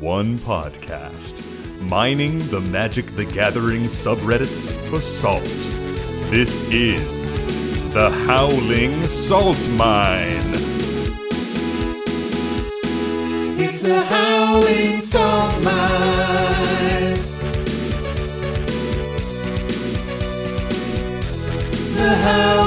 [0.00, 1.42] one podcast,
[1.80, 5.42] mining the Magic the Gathering subreddits for salt.
[6.30, 7.46] This is
[7.94, 10.52] the Howling Salt Mine.
[13.58, 17.14] It's the Howling Salt Mine.
[21.96, 22.65] The Howling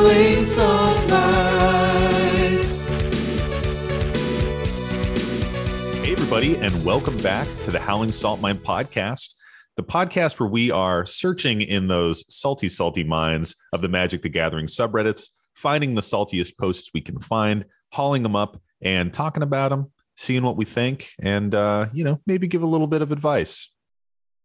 [6.31, 9.33] everybody, and welcome back to the Howling Salt Mine podcast,
[9.77, 14.29] the podcast where we are searching in those salty, salty mines of the Magic the
[14.29, 19.69] Gathering subreddits, finding the saltiest posts we can find, hauling them up, and talking about
[19.69, 23.11] them, seeing what we think, and, uh, you know, maybe give a little bit of
[23.11, 23.73] advice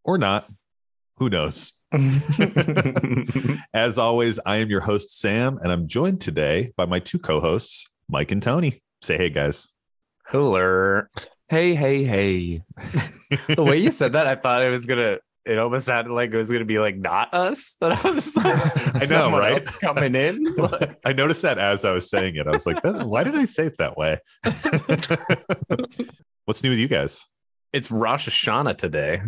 [0.05, 0.49] or not.
[1.19, 1.75] Who knows?
[3.75, 7.41] As always, I am your host, Sam, and I'm joined today by my two co
[7.41, 8.83] hosts, Mike and Tony.
[9.03, 9.69] Say hey, guys.
[10.31, 11.11] Hooler.
[11.49, 12.63] Hey, hey, hey.
[13.57, 15.19] The way you said that, I thought it was gonna.
[15.45, 19.03] It almost sounded like it was gonna be like not us, but I was like,
[19.03, 19.65] I know, right?
[19.81, 20.47] Coming in.
[21.05, 22.47] I noticed that as I was saying it.
[22.47, 24.21] I was like, why did I say it that way?
[26.45, 27.27] What's new with you guys?
[27.73, 29.21] it's Rosh Hashanah today,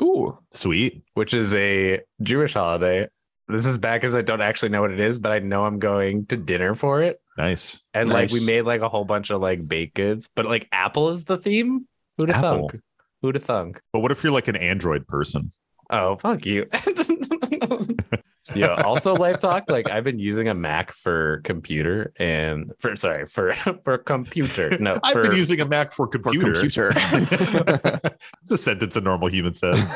[0.00, 0.38] Ooh.
[0.52, 1.02] Sweet.
[1.14, 3.08] which is a Jewish holiday.
[3.50, 5.78] This is back as I don't actually know what it is, but I know I'm
[5.78, 7.20] going to dinner for it.
[7.36, 7.82] Nice.
[7.94, 11.10] And like we made like a whole bunch of like baked goods, but like apple
[11.10, 11.86] is the theme.
[12.18, 12.80] Who'd have thunk?
[13.22, 13.80] Who'd have thunk?
[13.92, 15.52] But what if you're like an Android person?
[15.90, 16.66] Oh, fuck you.
[18.54, 18.74] yeah.
[18.84, 19.64] Also, life talk.
[19.68, 24.78] Like I've been using a Mac for computer and for sorry for for computer.
[24.78, 26.52] No, I've for, been using a Mac for For computer.
[26.52, 26.90] computer.
[28.42, 29.90] it's a sentence a normal human says.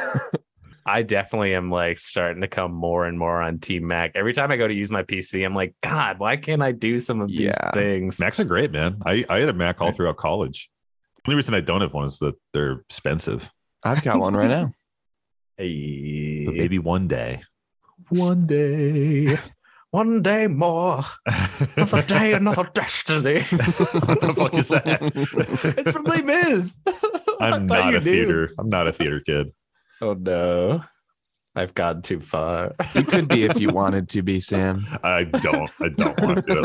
[0.87, 4.13] I definitely am like starting to come more and more on Team Mac.
[4.15, 6.99] Every time I go to use my PC, I'm like, God, why can't I do
[6.99, 8.21] some of these things?
[8.21, 9.01] Macs are great, man.
[9.07, 10.69] I, I had a Mac all throughout college.
[11.25, 13.51] The only reason I don't have one is that they're expensive.
[13.83, 14.73] I've got one right now.
[15.57, 17.43] Hey, But maybe one day.
[18.09, 19.39] One day.
[19.93, 21.05] one day more,
[21.77, 23.41] another day, another destiny.
[23.43, 24.99] what the fuck is that?
[25.78, 26.81] it's from Les Mis.
[27.41, 28.00] I I'm not a knew.
[28.00, 28.50] theater.
[28.59, 29.53] I'm not a theater kid.
[30.04, 30.84] Oh no.
[31.56, 32.75] I've gone too far.
[32.94, 34.87] You could be if you wanted to be, Sam.
[35.03, 35.70] I don't.
[35.81, 36.65] I don't want to at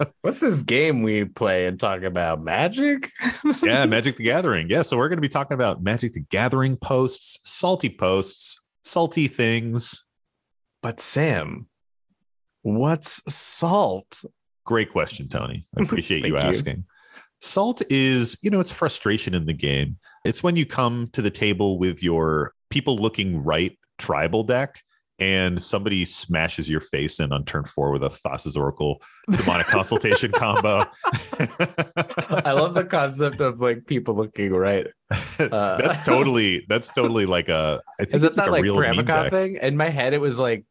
[0.00, 0.08] all.
[0.22, 2.42] What's this game we play and talk about?
[2.42, 3.10] Magic?
[3.62, 4.70] yeah, Magic the Gathering.
[4.70, 9.28] Yeah, so we're going to be talking about Magic the Gathering posts, salty posts, salty
[9.28, 10.06] things.
[10.80, 11.66] But Sam,
[12.62, 14.24] what's salt?
[14.64, 15.66] Great question, Tony.
[15.76, 16.48] I appreciate you Thank you.
[16.48, 16.84] asking.
[17.40, 19.98] Salt is, you know, it's frustration in the game.
[20.24, 24.82] It's when you come to the table with your people looking right tribal deck
[25.18, 30.32] and somebody smashes your face in on turn four with a Thassa's Oracle demonic consultation
[30.32, 30.84] combo.
[31.12, 34.86] I love the concept of like people looking right.
[35.40, 38.52] Uh, that's totally that's totally like a I think Is it's it like that a
[38.52, 39.30] like real meme Pramicop deck.
[39.32, 39.56] thing?
[39.62, 40.64] In my head, it was like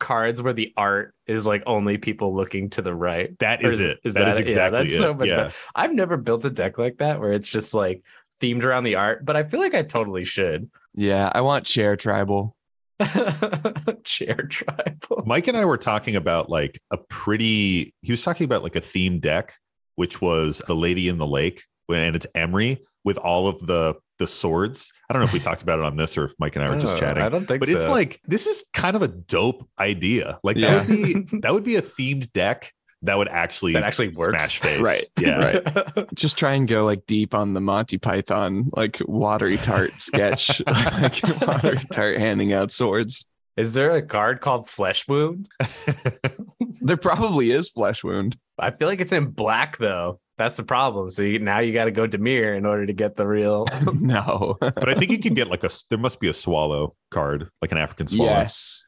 [0.00, 3.38] cards where the art is like only people looking to the right.
[3.38, 4.00] That Or is it.
[4.02, 4.46] is that is that it?
[4.46, 4.98] Yeah, exactly that's it.
[4.98, 5.50] so much yeah.
[5.76, 8.02] I've never built a deck like that where it's just like
[8.40, 10.70] themed around the art, but I feel like I totally should.
[10.94, 12.56] Yeah, I want chair tribal.
[14.04, 15.22] Chair tribal.
[15.26, 17.94] Mike and I were talking about like a pretty.
[18.02, 19.54] He was talking about like a theme deck,
[19.96, 24.26] which was the Lady in the Lake, and it's Emry with all of the the
[24.28, 24.92] swords.
[25.10, 26.68] I don't know if we talked about it on this or if Mike and I
[26.70, 27.22] were just Oh, chatting.
[27.22, 27.76] I don't think But so.
[27.76, 30.38] it's like this is kind of a dope idea.
[30.44, 30.78] Like that Yeah.
[30.86, 30.86] would
[31.30, 32.72] be that would be a themed deck
[33.04, 34.44] that would actually that actually works.
[34.44, 34.80] smash face.
[34.80, 35.04] Right.
[35.18, 35.38] Yeah.
[35.38, 36.06] Right.
[36.14, 41.22] Just try and go like deep on the Monty Python, like watery tart sketch, like
[41.40, 43.26] watery tart handing out swords.
[43.56, 45.48] Is there a card called Flesh Wound?
[46.80, 48.36] There probably is flesh wound.
[48.58, 50.18] I feel like it's in black though.
[50.36, 51.08] That's the problem.
[51.10, 53.68] So you, now you got to go Dimir in order to get the real.
[53.94, 54.56] no.
[54.60, 55.70] but I think you can get like a.
[55.88, 58.30] There must be a swallow card, like an African swallow.
[58.30, 58.84] Yes.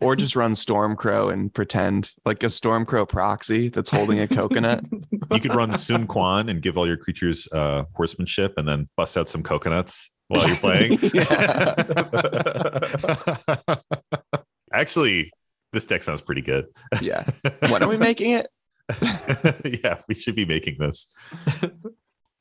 [0.00, 4.84] Or just run Stormcrow and pretend like a Stormcrow proxy that's holding a coconut.
[5.32, 9.16] You could run Sun Quan and give all your creatures uh, horsemanship, and then bust
[9.16, 10.98] out some coconuts while you're playing.
[14.72, 15.32] Actually,
[15.72, 16.66] this deck sounds pretty good.
[17.00, 17.24] Yeah.
[17.68, 18.48] When are we making it?
[19.84, 21.06] yeah, we should be making this.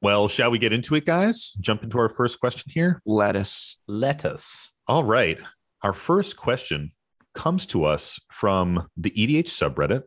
[0.01, 1.51] Well, shall we get into it, guys?
[1.59, 3.01] Jump into our first question here.
[3.05, 3.77] Lettuce.
[3.87, 4.73] Lettuce.
[4.87, 5.37] All right.
[5.83, 6.91] Our first question
[7.33, 10.03] comes to us from the EDH subreddit.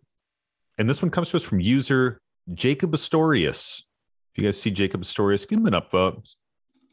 [0.78, 2.20] And this one comes to us from user
[2.54, 3.82] Jacob Astorius.
[4.34, 6.34] If you guys see Jacob Astorius, give him an upvote.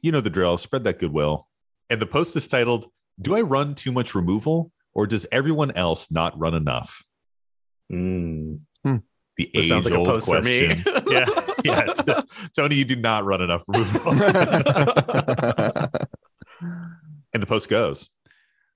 [0.01, 0.57] You know the drill.
[0.57, 1.47] Spread that goodwill.
[1.89, 2.87] And the post is titled,
[3.21, 7.03] Do I run too much removal or does everyone else not run enough?
[7.91, 8.59] Mm.
[8.83, 10.83] The This age sounds like a old post for me.
[10.83, 11.03] question.
[11.09, 11.25] yeah,
[11.63, 12.21] yeah.
[12.53, 14.11] Tony, you do not run enough removal.
[17.33, 18.09] and the post goes.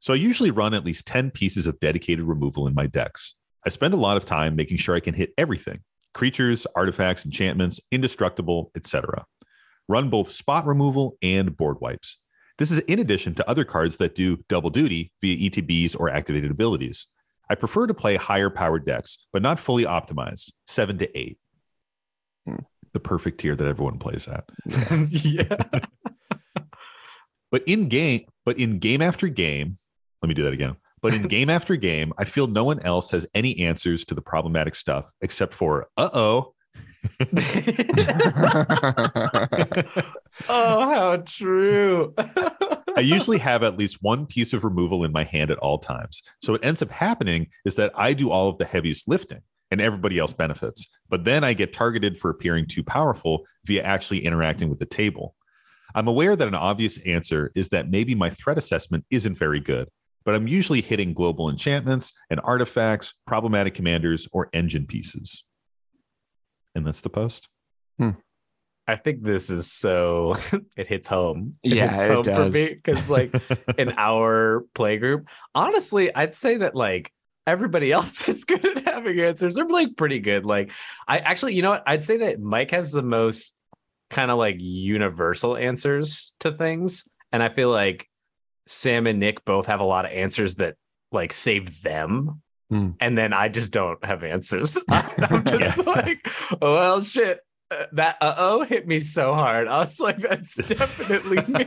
[0.03, 3.35] So I usually run at least 10 pieces of dedicated removal in my decks.
[3.65, 5.79] I spend a lot of time making sure I can hit everything
[6.13, 9.23] creatures, artifacts, enchantments, indestructible, etc.
[9.87, 12.17] Run both spot removal and board wipes.
[12.57, 16.51] This is in addition to other cards that do double duty via ETBs or activated
[16.51, 17.07] abilities.
[17.49, 21.39] I prefer to play higher powered decks, but not fully optimized, seven to eight.
[22.45, 22.57] Hmm.
[22.91, 24.43] The perfect tier that everyone plays at.
[25.07, 25.55] yeah.
[27.53, 29.77] But in game, but in game after game,
[30.23, 30.75] let me do that again.
[31.01, 34.21] But in game after game, I feel no one else has any answers to the
[34.21, 36.53] problematic stuff except for uh oh.
[40.49, 42.15] oh, how true.
[42.95, 46.21] I usually have at least one piece of removal in my hand at all times.
[46.41, 49.41] So what ends up happening is that I do all of the heaviest lifting
[49.71, 50.87] and everybody else benefits.
[51.09, 55.35] But then I get targeted for appearing too powerful via actually interacting with the table.
[55.95, 59.89] I'm aware that an obvious answer is that maybe my threat assessment isn't very good,
[60.25, 65.43] but I'm usually hitting global enchantments and artifacts, problematic commanders, or engine pieces.
[66.75, 67.49] And that's the post.
[67.97, 68.11] Hmm.
[68.87, 70.35] I think this is so
[70.77, 71.55] it hits home.
[71.63, 72.53] Yeah, hits it home for does.
[72.53, 73.31] me because like
[73.77, 77.11] in our play group, honestly, I'd say that like
[77.47, 79.55] everybody else is good at having answers.
[79.55, 80.45] They're like pretty good.
[80.45, 80.71] Like
[81.07, 81.83] I actually, you know what?
[81.87, 83.55] I'd say that Mike has the most
[84.09, 88.09] kind of like universal answers to things, and I feel like
[88.67, 90.75] Sam and Nick both have a lot of answers that
[91.11, 92.41] like save them.
[92.69, 92.91] Hmm.
[92.99, 94.77] And then I just don't have answers.
[94.89, 95.83] I'm just Yeah.
[95.85, 96.27] like,
[96.61, 97.39] well, shit.
[97.71, 99.67] uh, That uh oh hit me so hard.
[99.67, 101.65] I was like, that's definitely me.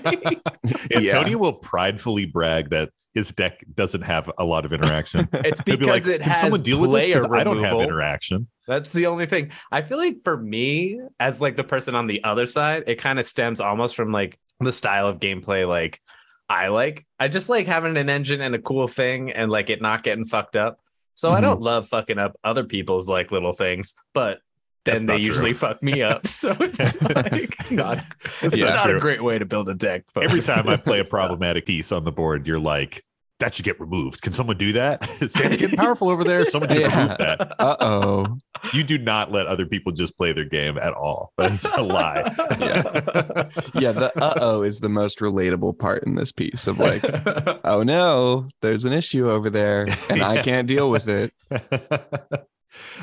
[0.91, 1.13] Yeah, Yeah.
[1.13, 5.27] Tony will pridefully brag that his deck doesn't have a lot of interaction.
[5.33, 7.05] It's because be like, it Can has someone deal with this?
[7.07, 8.47] player I don't have interaction.
[8.67, 9.53] That's the only thing.
[9.73, 13.19] I feel like for me, as like the person on the other side, it kind
[13.19, 16.01] of stems almost from like the style of gameplay like
[16.49, 17.07] I like.
[17.19, 20.25] I just like having an engine and a cool thing and like it not getting
[20.25, 20.79] fucked up.
[21.15, 21.43] So I Mhm.
[21.43, 24.39] don't love fucking up other people's like little things, but
[24.85, 25.25] then they true.
[25.25, 26.27] usually fuck me up.
[26.27, 28.05] So it's like not,
[28.43, 28.99] it's not not true.
[28.99, 30.05] a great way to build a deck.
[30.15, 33.05] Every time I play a problematic piece on the board, you're like,
[33.39, 34.23] that should get removed.
[34.23, 35.05] Can someone do that?
[35.31, 36.45] Sam's getting powerful over there.
[36.47, 37.03] Someone should Yeah.
[37.03, 37.55] remove that.
[37.61, 38.39] Uh oh.
[38.73, 41.33] You do not let other people just play their game at all.
[41.39, 42.23] That's a lie.
[43.75, 47.05] Yeah, the uh oh is the most relatable part in this piece of like,
[47.65, 51.33] oh no, there's an issue over there and I can't deal with it.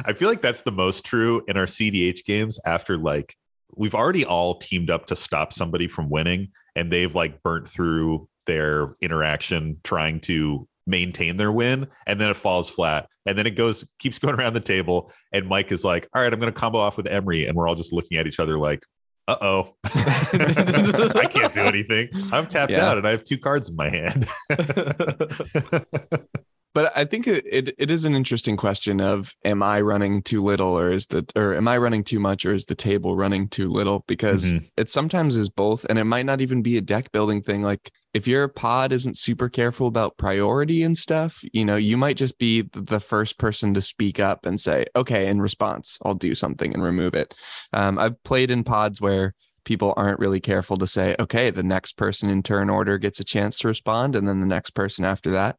[0.06, 3.36] I feel like that's the most true in our CDH games after like
[3.76, 8.28] we've already all teamed up to stop somebody from winning and they've like burnt through
[8.46, 13.52] their interaction trying to maintain their win and then it falls flat and then it
[13.52, 16.60] goes keeps going around the table and Mike is like all right I'm going to
[16.60, 18.82] combo off with Emry and we're all just looking at each other like
[19.30, 22.86] uh-oh I can't do anything I'm tapped Yeah.
[22.90, 24.28] out and I have two cards in my hand
[26.74, 30.44] But I think it, it it is an interesting question of am I running too
[30.44, 33.48] little or is the or am I running too much or is the table running
[33.48, 34.04] too little?
[34.08, 34.70] Because Mhm.
[34.78, 37.62] it sometimes is both, and it might not even be a deck building thing.
[37.62, 42.18] Like if your pod isn't super careful about priority and stuff, you know, you might
[42.18, 46.34] just be the first person to speak up and say, okay, in response, I'll do
[46.36, 47.34] something and remove it.
[47.72, 49.34] Um, I've played in pods where
[49.66, 53.24] people aren't really careful to say, okay, the next person in turn order gets a
[53.24, 55.58] chance to respond, and then the next person after that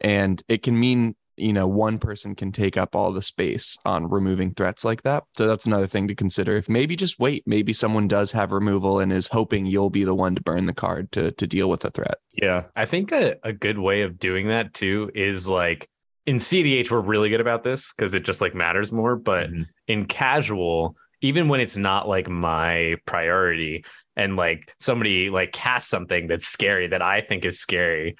[0.00, 4.08] and it can mean you know one person can take up all the space on
[4.08, 7.72] removing threats like that so that's another thing to consider if maybe just wait maybe
[7.72, 11.10] someone does have removal and is hoping you'll be the one to burn the card
[11.12, 14.48] to to deal with the threat yeah I think a, a good way of doing
[14.48, 15.88] that too is like
[16.26, 19.16] in CDH, we're really good about this because it just like matters more.
[19.16, 19.66] But Mhm.
[19.86, 23.84] in casual, even when it's not like my priority
[24.16, 28.16] and like somebody like casts something that's scary that I think is scary,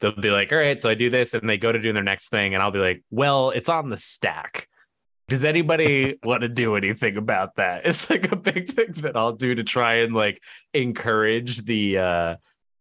[0.00, 2.02] they'll be like, all right, so I do this and they go to do their
[2.02, 2.54] next thing.
[2.54, 4.68] And I'll be like, well, it's on the stack.
[5.28, 7.86] Does anybody want to do anything about that?
[7.86, 10.42] It's like a big thing that I'll do to try and like
[10.74, 12.36] encourage the uh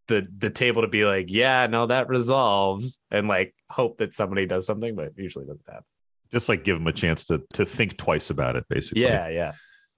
[0.07, 4.45] the the table to be like, yeah, no, that resolves, and like hope that somebody
[4.45, 5.85] does something, but it usually doesn't happen.
[6.31, 9.53] Just like give them a chance to to think twice about it basically Yeah, yeah.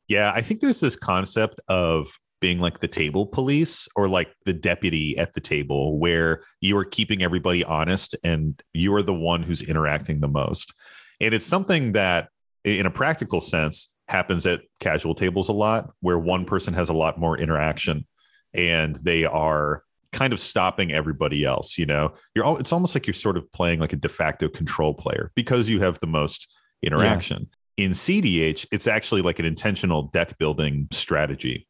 [0.09, 2.07] Yeah, I think there's this concept of
[2.41, 6.83] being like the table police or like the deputy at the table where you are
[6.83, 10.73] keeping everybody honest and you are the one who's interacting the most.
[11.21, 12.27] And it's something that
[12.65, 16.93] in a practical sense happens at casual tables a lot where one person has a
[16.93, 18.05] lot more interaction
[18.53, 22.13] and they are kind of stopping everybody else, you know.
[22.33, 25.31] You're all it's almost like you're sort of playing like a de facto control player
[25.35, 27.49] because you have the most interaction.
[27.75, 31.67] In CDH, it's actually like an intentional deck building strategy.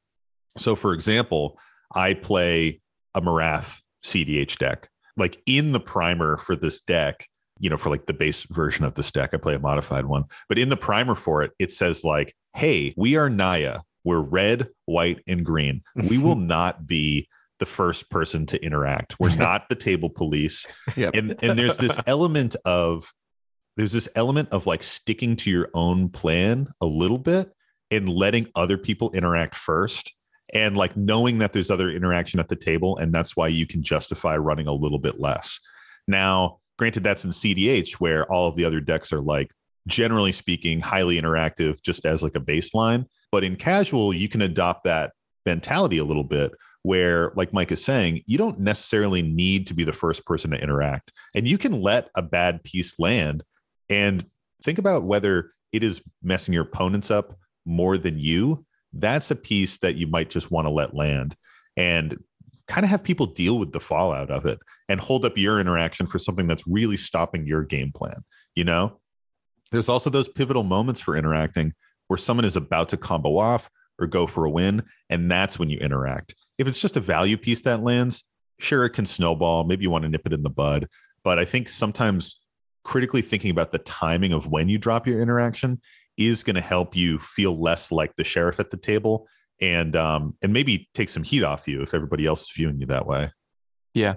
[0.57, 1.57] So, for example,
[1.95, 2.81] I play
[3.15, 4.89] a Marath CDH deck.
[5.15, 7.27] Like in the primer for this deck,
[7.59, 10.25] you know, for like the base version of this deck, I play a modified one.
[10.49, 13.81] But in the primer for it, it says like, "Hey, we are Naya.
[14.03, 15.83] We're red, white, and green.
[15.95, 17.29] We will not be
[17.59, 19.19] the first person to interact.
[19.19, 21.15] We're not the table police." Yep.
[21.15, 23.11] And and there's this element of
[23.77, 27.51] there's this element of like sticking to your own plan a little bit
[27.89, 30.13] and letting other people interact first
[30.53, 33.81] and like knowing that there's other interaction at the table and that's why you can
[33.81, 35.59] justify running a little bit less.
[36.07, 39.51] Now, granted that's in CDH where all of the other decks are like
[39.87, 44.83] generally speaking highly interactive just as like a baseline, but in casual you can adopt
[44.83, 45.11] that
[45.45, 46.51] mentality a little bit
[46.83, 50.61] where like Mike is saying, you don't necessarily need to be the first person to
[50.61, 51.11] interact.
[51.33, 53.43] And you can let a bad piece land.
[53.89, 54.25] And
[54.63, 58.65] think about whether it is messing your opponents up more than you.
[58.93, 61.35] That's a piece that you might just want to let land
[61.75, 62.17] and
[62.67, 66.05] kind of have people deal with the fallout of it and hold up your interaction
[66.05, 68.23] for something that's really stopping your game plan
[68.55, 68.99] you know?
[69.71, 71.73] There's also those pivotal moments for interacting
[72.07, 75.69] where someone is about to combo off or go for a win and that's when
[75.69, 78.23] you interact if it's just a value piece that lands
[78.59, 80.87] sure it can snowball maybe you want to nip it in the bud
[81.23, 82.39] but i think sometimes
[82.83, 85.79] critically thinking about the timing of when you drop your interaction
[86.17, 89.27] is going to help you feel less like the sheriff at the table
[89.61, 92.85] and um and maybe take some heat off you if everybody else is viewing you
[92.87, 93.31] that way
[93.93, 94.15] Yeah.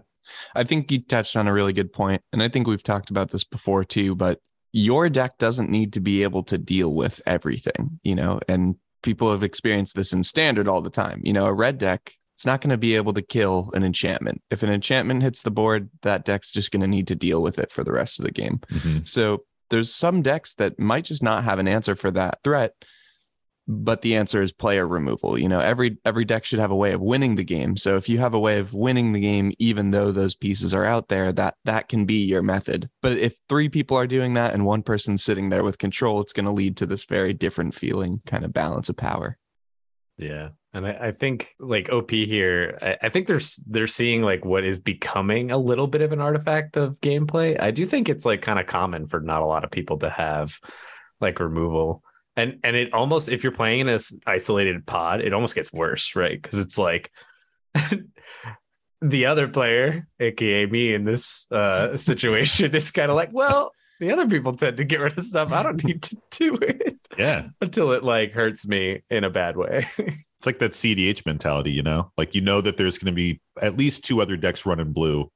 [0.55, 3.31] I think you touched on a really good point, And I think we've talked about
[3.31, 4.41] this before too, but
[4.73, 9.31] your deck doesn't need to be able to deal with everything, you know, and people
[9.31, 11.21] have experienced this in standard all the time.
[11.23, 14.43] You know, a red deck, it's not going to be able to kill an enchantment.
[14.51, 17.59] If an enchantment hits the board, that deck's just going to need to deal with
[17.59, 18.61] it for the rest of the game.
[18.71, 18.99] Mm-hmm.
[19.05, 22.75] So there's some decks that might just not have an answer for that threat,
[23.67, 25.39] but the answer is player removal.
[25.39, 27.75] You know, every every deck should have a way of winning the game.
[27.79, 30.85] So if you have a way of winning the game, even though those pieces are
[30.85, 32.91] out there, that that can be your method.
[33.01, 36.35] But if three people are doing that and one person's sitting there with control, it's
[36.35, 39.39] going to lead to this very different feeling kind of balance of power.
[40.19, 40.51] Yeah.
[40.77, 44.63] And I, I think like OP here, I, I think they're they're seeing like what
[44.63, 47.59] is becoming a little bit of an artifact of gameplay.
[47.59, 50.11] I do think it's like kind of common for not a lot of people to
[50.11, 50.61] have
[51.19, 52.03] like removal.
[52.37, 56.15] And and it almost if you're playing in this isolated pod, it almost gets worse,
[56.15, 56.41] right?
[56.41, 57.11] Because it's like
[59.01, 64.13] the other player, aka me in this uh situation, is kind of like, well, the
[64.13, 65.53] other people tend to get rid of stuff.
[65.53, 69.57] I don't need to do it yeah until it like hurts me in a bad
[69.57, 69.87] way.
[70.47, 72.13] it's like that cdh mentality you know?
[72.17, 75.31] Like you know that there's going to be at least two other decks running blue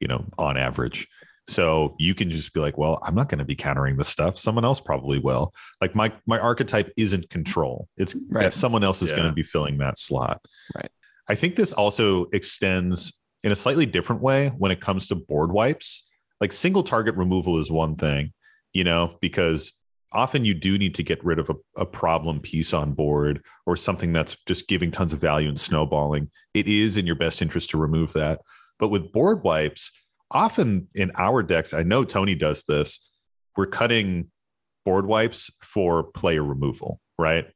[0.00, 1.06] you know on average.
[1.48, 4.38] So you can just be like well i'm not going to be countering this stuff.
[4.38, 5.52] Someone else probably will.
[5.80, 7.88] Like my my archetype isn't control.
[7.96, 8.44] It's Right.
[8.44, 9.16] that someone else is Yeah.
[9.16, 10.40] going to be filling that slot.
[10.74, 10.90] Right.
[11.28, 15.52] i think this also extends in a slightly different way when it comes to board
[15.52, 16.06] wipes.
[16.40, 18.32] Like single target removal is one thing
[18.72, 19.72] you know because
[20.12, 23.76] often you do need to get rid of a, a problem piece on board or
[23.76, 26.30] something that's just giving tons of value and snowballing.
[26.54, 28.40] It is in your best interest to remove that.
[28.78, 29.92] But with board wipes
[30.30, 33.10] often in our decks i know tony does this
[33.56, 34.30] we're cutting
[34.84, 37.48] board wipes for player removal right?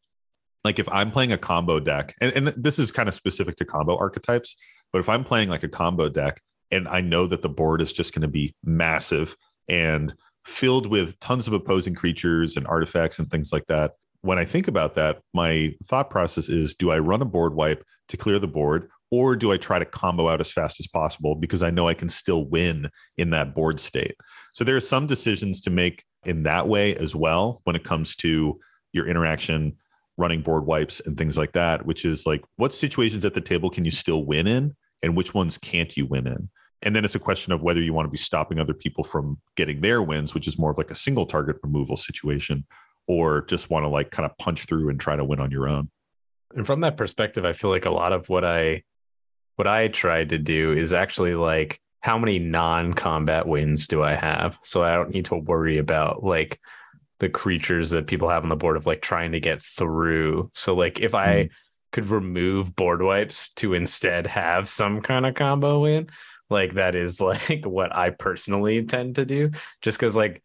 [0.64, 3.64] Like if i'm playing a combo deck and, and this is kind of specific to
[3.64, 4.56] combo archetypes
[4.92, 6.40] but if i'm playing like a combo deck
[6.70, 9.36] and i know that the board is just going to be massive
[9.68, 13.92] and filled with tons of opposing creatures and artifacts and things like that.
[14.22, 17.84] When I think about that, my thought process is do I run a board wipe
[18.08, 21.34] to clear the board, or do I try to combo out as fast as possible
[21.34, 24.16] because I know I can still win in that board state?
[24.52, 28.14] So there are some decisions to make in that way as well when it comes
[28.16, 28.58] to
[28.92, 29.76] your interaction
[30.16, 33.70] running board wipes and things like that, which is like what situations at the table
[33.70, 36.48] can you still win in and which ones can't you win in?
[36.82, 39.38] And then it's a question of whether you want to be stopping other people from
[39.56, 42.64] getting their wins, which is more of like a single target removal situation,
[43.06, 45.68] or just want to like kind of punch through and try to win on your
[45.68, 45.90] own.
[46.54, 48.82] and from that perspective i feel like a lot of what i
[49.56, 54.58] what i tried to do is actually like how many non-combat wins do i have?
[54.62, 56.60] So i don't need to worry about like
[57.20, 60.50] the creatures that people have on the board of like trying to get through.
[60.54, 61.48] So like if i hmm.
[61.92, 66.10] could remove board wipes to instead have some kind of combo win
[66.50, 70.42] like that is like what i personally tend to do just because like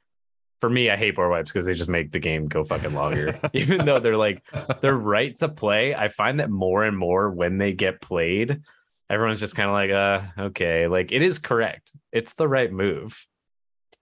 [0.59, 3.39] for me, I hate board wipes because they just make the game go fucking longer.
[3.53, 4.43] Even though they're like
[4.81, 8.61] they're right to play, I find that more and more when they get played,
[9.09, 11.91] everyone's just kind of like, uh, okay, like it is correct.
[12.11, 13.25] It's the right move.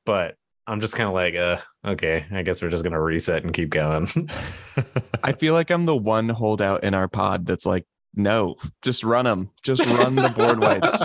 [0.05, 0.35] But
[0.67, 3.69] I'm just kind of like, uh, okay, I guess we're just gonna reset and keep
[3.69, 4.07] going.
[5.23, 7.85] I feel like I'm the one holdout in our pod that's like,
[8.15, 11.03] no, just run them, just run the board wipes,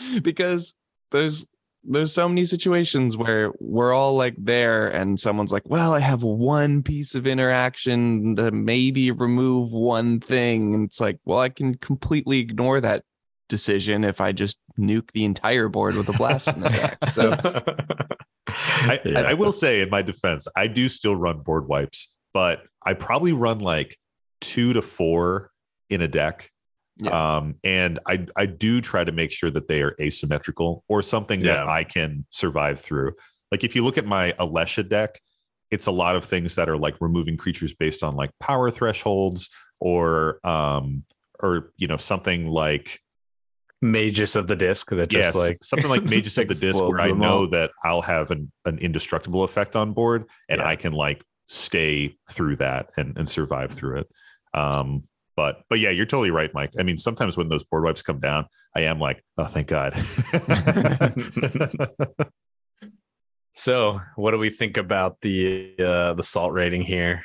[0.22, 0.74] because
[1.10, 1.46] there's
[1.84, 6.22] there's so many situations where we're all like there and someone's like, well, I have
[6.22, 10.74] one piece of interaction to maybe remove one thing.
[10.74, 13.04] And it's like, well, I can completely ignore that
[13.48, 17.10] decision if I just nuke the entire board with a blasphemous act.
[17.10, 17.30] So
[18.48, 19.20] I, Yeah.
[19.20, 23.32] I will say in my defense, I do still run board wipes, but I probably
[23.32, 23.96] run like
[24.40, 25.52] two to four
[25.88, 26.50] in a deck.
[27.06, 31.40] Um, and I I do try to make sure that they are asymmetrical or something
[31.40, 31.54] Yeah.
[31.54, 33.12] that I can survive through.
[33.52, 35.20] Like if you look at my Alesha deck,
[35.70, 39.48] it's a lot of things that are like removing creatures based on like power thresholds
[39.80, 41.04] or um
[41.40, 43.00] or you know something like
[43.80, 47.00] Magus of the Disk that just yes, like something like Magus of the Disk, where
[47.00, 47.50] I know all.
[47.50, 50.66] that I'll have an, an indestructible effect on board, and Yeah.
[50.66, 54.08] I can like stay through that and, and survive through it.
[54.52, 55.04] Um,
[55.38, 56.72] but but yeah, you're totally right, Mike.
[56.80, 59.94] I mean, sometimes when those board wipes come down, I am like, oh, thank God.
[63.54, 67.24] So, what do we think about the uh the salt rating here?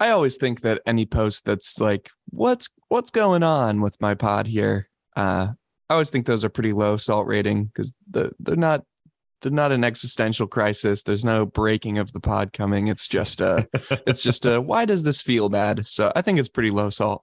[0.00, 4.48] I always think that any post that's like, what's what's going on with my pod
[4.48, 4.88] here?
[5.14, 5.52] Uh,
[5.88, 8.82] I always think those are pretty low salt rating because the, they're not
[9.42, 11.02] they're not an existential crisis.
[11.02, 12.88] There's no breaking of the pod coming.
[12.88, 13.68] It's just a
[14.06, 15.86] it's just a why does this feel bad?
[15.86, 17.22] So I think it's pretty low salt.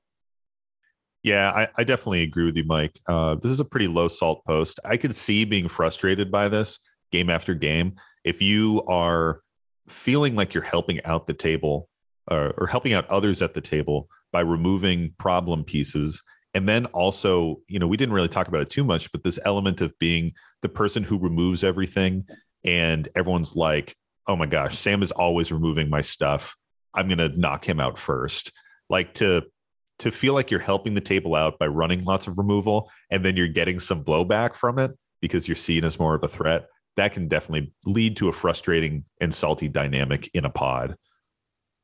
[1.24, 2.98] Yeah, I, I definitely agree with you, Mike.
[3.08, 4.80] Uh, this is a pretty low salt post.
[4.86, 6.80] I could see being frustrated by this
[7.12, 7.96] game after game.
[8.24, 9.42] If you are
[9.90, 11.90] feeling like you're helping out the table
[12.30, 16.22] or, or helping out others at the table by removing problem pieces,
[16.54, 19.40] and then also, you know, we didn't really talk about it too much, but this
[19.44, 22.26] element of being the person who removes everything,
[22.64, 23.96] and everyone's like,
[24.28, 26.56] oh my gosh, Sam is always removing my stuff.
[26.94, 28.52] I'm going to knock him out first.
[28.90, 29.44] Like to
[30.00, 33.36] to feel like you're helping the table out by running lots of removal and then
[33.36, 37.12] you're getting some blowback from it because you're seen as more of a threat that
[37.12, 40.96] can definitely lead to a frustrating and salty dynamic in a pod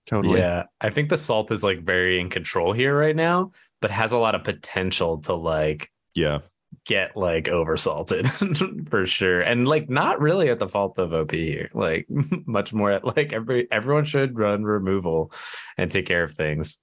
[0.06, 0.40] Totally.
[0.40, 4.12] Yeah, I think the salt is like very in control here right now, but has
[4.12, 6.40] a lot of potential to like yeah
[6.86, 11.70] get like oversalted for sure, and like not really at the fault of OP here.
[11.74, 12.08] Like
[12.46, 15.32] much more at like every everyone should run removal
[15.78, 16.80] and take care of things.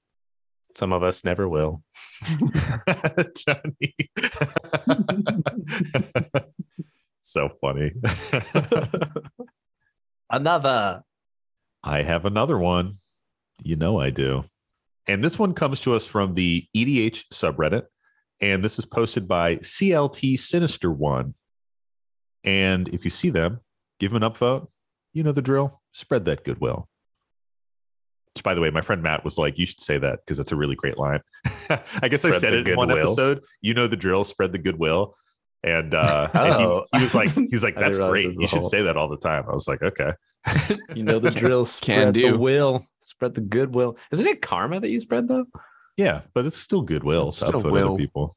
[0.74, 1.82] Some of us never will.
[3.36, 3.94] Johnny.
[7.20, 7.92] so funny
[10.30, 11.02] Another.
[11.84, 12.98] I have another one.
[13.62, 14.44] You know I do.
[15.06, 17.84] And this one comes to us from the EDH subreddit.
[18.42, 21.34] And this is posted by CLT Sinister One.
[22.44, 23.60] And if you see them,
[24.00, 24.66] give them an upvote.
[25.14, 25.80] You know the drill.
[25.92, 26.88] Spread that goodwill.
[28.34, 30.52] Which, by the way, my friend Matt was like, you should say that because that's
[30.52, 31.20] a really great line.
[31.70, 33.06] I guess I said it in one goodwill.
[33.08, 33.42] episode.
[33.60, 35.14] You know the drill, spread the goodwill.
[35.62, 36.84] And, uh, and he- Oh.
[36.96, 38.24] he, was like, he was like, that's great.
[38.24, 39.44] You the should whole- say that all the time.
[39.48, 40.12] I was like, okay.
[40.94, 41.64] You know the drill.
[41.64, 42.32] Spread do.
[42.32, 42.84] the will.
[43.00, 43.96] Spread the goodwill.
[44.10, 45.44] Isn't it karma that you spread though?
[45.96, 47.28] Yeah, but it's still goodwill.
[47.28, 47.96] It's still will.
[47.96, 48.36] people.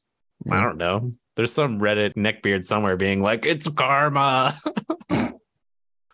[0.50, 1.12] I don't know.
[1.36, 4.60] There's some Reddit neckbeard somewhere being like, "It's karma."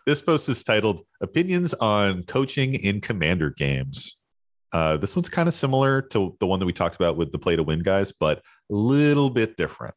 [0.05, 4.17] This post is titled Opinions on Coaching in Commander Games.
[4.73, 7.39] Uh, this one's kind of similar to the one that we talked about with the
[7.39, 8.41] play to win guys, but a
[8.75, 9.95] little bit different.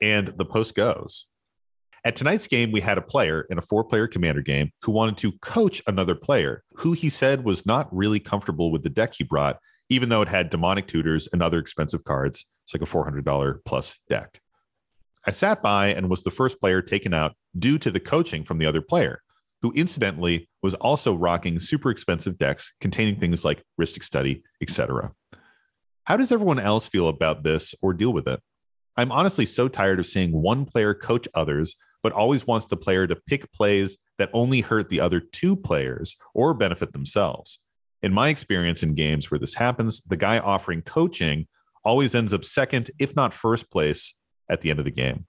[0.00, 1.28] And the post goes
[2.02, 5.18] At tonight's game, we had a player in a four player commander game who wanted
[5.18, 9.24] to coach another player who he said was not really comfortable with the deck he
[9.24, 12.44] brought, even though it had demonic tutors and other expensive cards.
[12.64, 14.40] It's like a $400 plus deck.
[15.26, 18.58] I sat by and was the first player taken out due to the coaching from
[18.58, 19.22] the other player,
[19.62, 25.12] who incidentally was also rocking super expensive decks containing things like Rhystic Study, etc.
[26.04, 28.40] How does everyone else feel about this or deal with it?
[28.96, 33.06] I'm honestly so tired of seeing one player coach others, but always wants the player
[33.06, 37.58] to pick plays that only hurt the other two players or benefit themselves.
[38.02, 41.46] In my experience in games where this happens, the guy offering coaching
[41.84, 44.16] always ends up second, if not first place,
[44.50, 45.26] at the end of the game.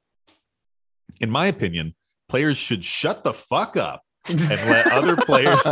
[1.19, 1.95] In my opinion,
[2.27, 5.59] players should shut the fuck up and let other players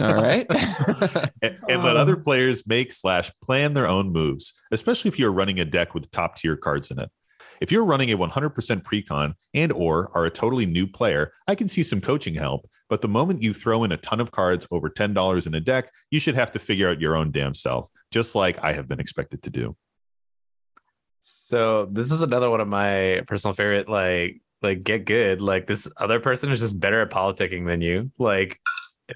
[0.00, 0.46] All right.
[1.42, 5.60] and, and let other players make slash plan their own moves, especially if you're running
[5.60, 7.10] a deck with top tier cards in it.
[7.60, 11.68] If you're running a 100% precon and or are a totally new player, I can
[11.68, 12.68] see some coaching help.
[12.92, 15.90] But the moment you throw in a ton of cards over $10 in a deck,
[16.10, 19.00] you should have to figure out your own damn self, just like I have been
[19.00, 19.74] expected to do.
[21.20, 25.40] so this is another one of my personal favorite like like get good.
[25.40, 28.12] Like this other person is just better at politicking than you.
[28.18, 28.60] Like,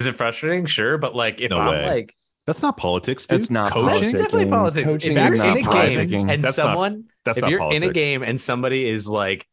[0.00, 0.64] is it frustrating?
[0.64, 1.84] Sure, but like if No I'm way.
[1.86, 2.14] like
[2.46, 3.26] That's not politics.
[3.26, 3.40] Dude.
[3.40, 4.00] It's not Coaching?
[4.00, 4.90] that's definitely politics.
[4.90, 7.60] Coaching if you're in not a game and That's not- someone That's if not you're
[7.60, 7.84] politics.
[7.84, 9.46] in a game and somebody is like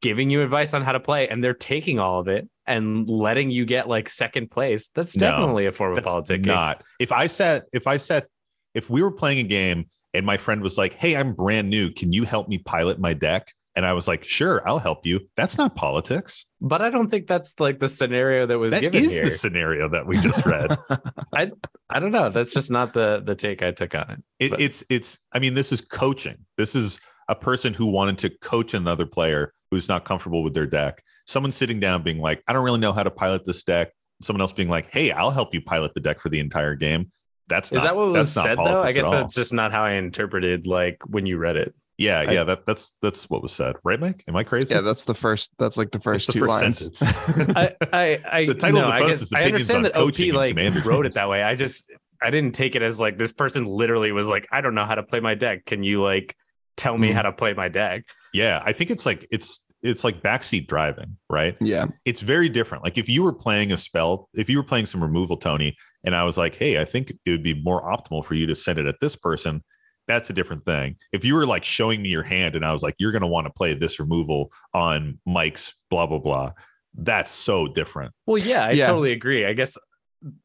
[0.00, 3.50] giving you advice on how to play and they're taking all of it and letting
[3.50, 6.46] you get like second place, that's No, definitely a form of politics.
[6.46, 6.82] not.
[6.98, 8.26] If I said, if I said,
[8.74, 11.90] if we were playing a game and my friend was like, "Hey, I'm brand new.
[11.92, 15.20] Can you help me pilot my deck?" And I was like, "Sure, I'll help you."
[15.36, 16.46] That's not politics.
[16.60, 19.24] But I don't think that's like the scenario that was That given is here.
[19.24, 20.76] the scenario that we just read.
[21.34, 21.50] I
[21.88, 22.28] I don't know.
[22.30, 24.52] That's just not the the take I took on it.
[24.52, 25.18] It, it's it's.
[25.32, 26.38] I mean, this is coaching.
[26.56, 30.66] This is a person who wanted to coach another player who's not comfortable with their
[30.66, 31.02] deck.
[31.30, 34.40] Someone sitting down being like, "I don't really know how to pilot this deck." Someone
[34.40, 37.12] else being like, "Hey, I'll help you pilot the deck for the entire game."
[37.48, 38.80] That's Is not, that what was said though?
[38.80, 41.74] I guess that's just not how I interpreted like when you read it.
[41.98, 44.24] Yeah, I- yeah, that that's that's what was said, right, Mike?
[44.26, 44.74] Am I crazy?
[44.74, 45.52] yeah, that's the first.
[45.58, 46.98] That's like the It's first the two lines.
[46.98, 47.50] sentence.
[47.56, 49.96] I I, I The title of no, the I post guess is I understand that
[49.96, 51.42] OP like Commander wrote it that way.
[51.42, 51.90] I just
[52.22, 54.94] I didn't take it as like this person literally was like, I don't know how
[54.96, 55.64] to play my deck.
[55.66, 56.34] Can you like
[56.76, 57.14] tell me Mhm.
[57.14, 58.04] how to play my deck?
[58.32, 61.56] yeah, I think it's like it's it's like backseat driving, right?
[61.60, 62.84] Yeah, It's very different.
[62.84, 66.14] Like if you were playing a spell, if you were playing some removal, Tony, and
[66.14, 68.78] I was like, hey, I think it would be more optimal for you to send
[68.78, 69.62] it at this person.
[70.08, 70.96] That's a different thing.
[71.12, 73.28] If you were like showing me your hand and I was like, you're going to
[73.28, 76.52] want to play this removal on Mike's blah, blah, blah.
[76.94, 78.12] That's so different.
[78.26, 78.86] Well, yeah, I Yeah.
[78.86, 79.46] totally agree.
[79.46, 79.78] I guess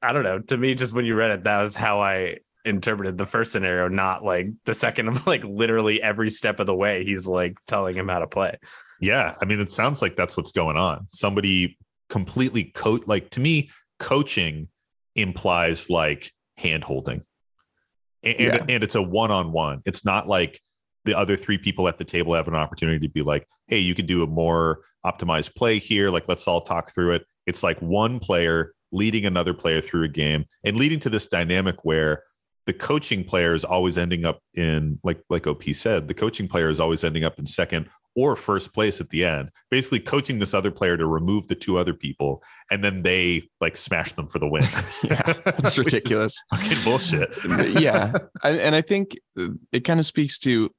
[0.02, 0.40] I don't know.
[0.40, 3.88] To me, just when you read it, that was how I interpreted the first scenario,
[3.90, 7.04] not like the second of like literally every step of the way.
[7.04, 8.58] He's like telling him how to play.
[9.06, 11.08] Yeah, I mean, it sounds like that's what's going on.
[11.10, 11.78] Somebody
[12.10, 14.68] completely coach, like to me, coaching
[15.16, 17.22] implies like hand holding,
[18.24, 18.66] and Yeah.
[18.68, 19.82] and it's a one on one.
[19.86, 20.60] It's not like
[21.06, 23.94] the other three people at the table have an opportunity to be like, hey, you
[23.94, 26.10] could do a more optimized play here.
[26.10, 27.26] Like, let's all talk through it.
[27.46, 31.76] It's like one player leading another player through a game and leading to this dynamic
[31.84, 32.24] where
[32.66, 36.70] the coaching player is always ending up in like like op said the coaching player
[36.70, 40.54] is always ending up in second or first place at the end basically coaching this
[40.54, 44.40] other player to remove the two other people and then they like smash them for
[44.40, 44.64] the win
[45.04, 46.42] Yeah, it's ridiculous.
[46.50, 47.30] fucking bullshit
[47.80, 49.16] yeah, and, and I think
[49.72, 50.72] it kind of speaks to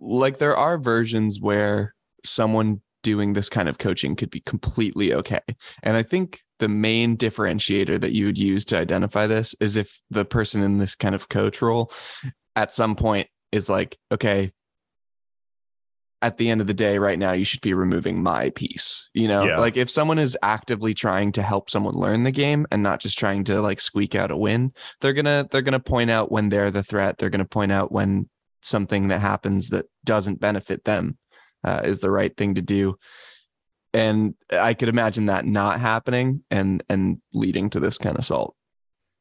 [0.00, 5.40] like there are versions where someone doing this kind of coaching could be completely okay.
[5.82, 10.00] And I think the main differentiator that you would use to identify this is if
[10.10, 11.92] the person in this kind of coach role
[12.56, 14.52] at some point is like, okay,
[16.24, 19.10] at the end of the day, right now, you should be removing my piece.
[19.14, 19.58] You know, Yeah.
[19.58, 23.18] like if someone is actively trying to help someone learn the game and not just
[23.18, 26.70] trying to like squeak out a win, they're gonna they're gonna point out when they're
[26.70, 27.18] the threat.
[27.18, 28.28] They're gonna point out when
[28.62, 31.18] something that happens that doesn't benefit them
[31.62, 32.96] uh, is the right thing to do.
[33.92, 38.54] And I could imagine that not happening and and leading to this kind of assault.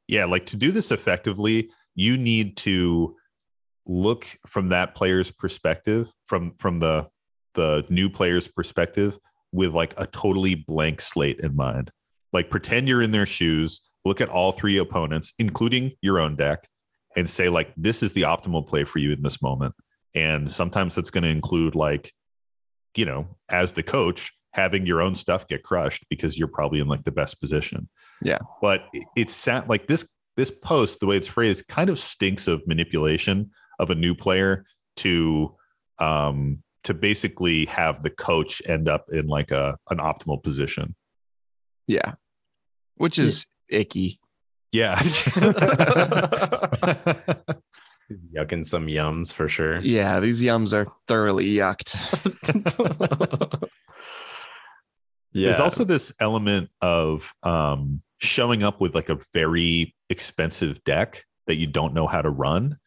[0.07, 3.15] yeah like to do this effectively you need to
[3.85, 7.07] look from that player's perspective from from the
[7.55, 9.17] the new player's perspective
[9.51, 11.91] with like a totally blank slate in mind.
[12.31, 16.67] Like pretend you're in their shoes look at all three opponents including your own deck
[17.15, 19.73] and say like this is the optimal play for you in this moment.
[20.15, 22.13] And sometimes that's going to include like
[22.95, 26.87] you know as the coach having your own stuff get crushed because you're probably in
[26.87, 27.89] like the best position.
[28.21, 28.37] Yeah.
[28.61, 32.65] but it- it's like this this post the way it's phrased kind of stinks of
[32.65, 34.65] manipulation of a new player
[34.97, 35.55] to
[35.99, 40.95] um to basically have the coach end up in like a an optimal position
[41.87, 42.13] Yeah.
[42.95, 44.19] Which is icky.
[44.71, 44.99] yeah
[48.35, 49.79] Yucking some yums for sure.
[49.79, 51.95] Yeah, these yums are thoroughly yucked.
[55.33, 55.47] yeah.
[55.47, 61.55] there's also this element of um showing up with like a very expensive deck that
[61.55, 62.77] you don't know how to run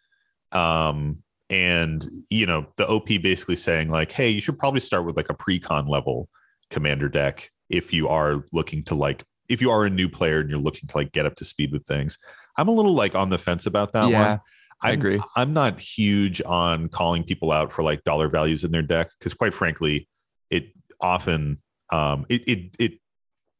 [0.52, 1.18] um
[1.50, 5.30] and you know the op basically saying like hey you should probably start with like
[5.30, 6.28] a pre-con level
[6.70, 10.50] commander deck if you are looking to like if you are a new player and
[10.50, 12.18] you're looking to like get up to speed with things.
[12.56, 14.40] I'm a little like on the fence about that yeah, one.
[14.82, 15.22] I I'm- agree.
[15.36, 19.32] i'm not huge on calling people out for like dollar values in their deck because
[19.32, 20.06] quite frankly
[20.50, 20.66] it
[21.00, 22.92] often um it it, it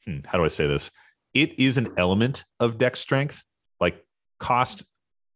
[0.05, 0.91] hmm, how do i say this?
[1.33, 3.45] It is an element of deck strength
[3.81, 4.05] like
[4.41, 4.85] cost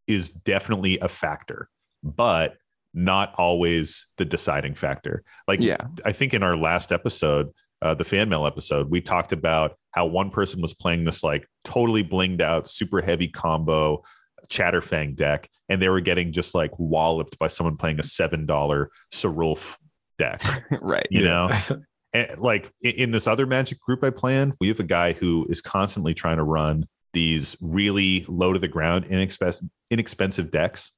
[0.06, 1.68] is definitely a factor
[2.02, 2.56] but
[2.94, 5.76] not always the deciding factor like Yeah.
[6.04, 7.48] i think in our last episode
[7.82, 11.46] uh, the fan mail episode we talked about how one person was playing this like
[11.64, 14.02] totally blinged out super heavy combo
[14.48, 18.90] chatterfang deck and they were getting just like walloped by someone playing a seven dollar
[19.12, 19.76] Sarulf
[20.18, 20.42] deck
[20.82, 21.06] right.
[21.10, 21.48] you Yeah.
[21.68, 21.76] know
[22.12, 25.46] And like in this other Magic group I play in, we have a guy who
[25.48, 30.92] is constantly trying to run these really low to the ground, inexpensive, inexpensive decks,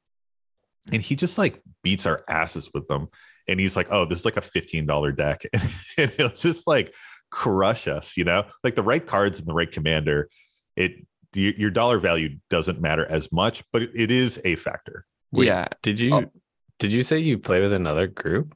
[0.92, 3.08] and he just like beats our asses with them.
[3.48, 5.42] And he's like, "Oh, this is like a fifteen dollar deck,"
[5.98, 6.92] and he'll just like
[7.30, 8.16] crush us.
[8.16, 10.28] You know, like the right cards and the right commander.
[10.76, 15.06] It your dollar value doesn't matter as much, but it- is a factor.
[15.32, 15.66] Wait, yeah.
[15.82, 16.30] Did you Oh.
[16.78, 18.54] did you say you play with another group?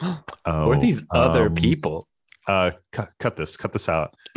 [0.46, 2.06] Oh, or these other um, people?
[2.46, 4.14] Uh, cut, cut this, cut this out.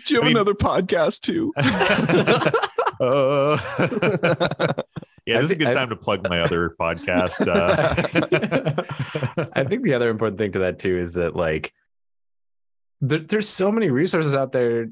[0.06, 1.52] Do you have I mean- another podcast too?
[3.00, 3.56] Uh,
[5.24, 7.46] yeah, I this is a good I- time to plug my other podcast.
[7.48, 8.82] Uh,
[9.54, 11.72] I think the other important thing to that too is that like
[13.00, 14.88] there, there's so many resources out there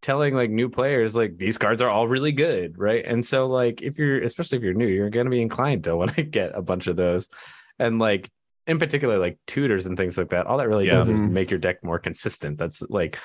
[0.00, 3.04] telling like new players like these cards are all really good, right?
[3.06, 5.96] And so like if you're especially if you're new, you're going to be inclined to
[5.96, 7.28] want to get a bunch of those,
[7.78, 8.28] and like
[8.66, 10.48] in particular like tutors and things like that.
[10.48, 10.94] All that really Yeah.
[10.94, 12.58] does is make your deck more consistent.
[12.58, 13.20] That's like.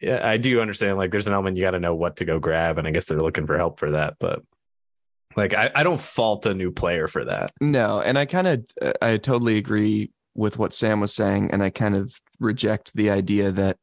[0.00, 0.98] Yeah, I do understand.
[0.98, 3.06] Like, there's an element you got to know what to go grab, and I guess
[3.06, 4.14] they're looking for help for that.
[4.18, 4.42] But
[5.36, 7.52] like, I, I don't fault a new player for that.
[7.60, 8.66] No, and I kind of
[9.00, 13.50] I totally agree with what Sam was saying, and I kind of reject the idea
[13.52, 13.78] that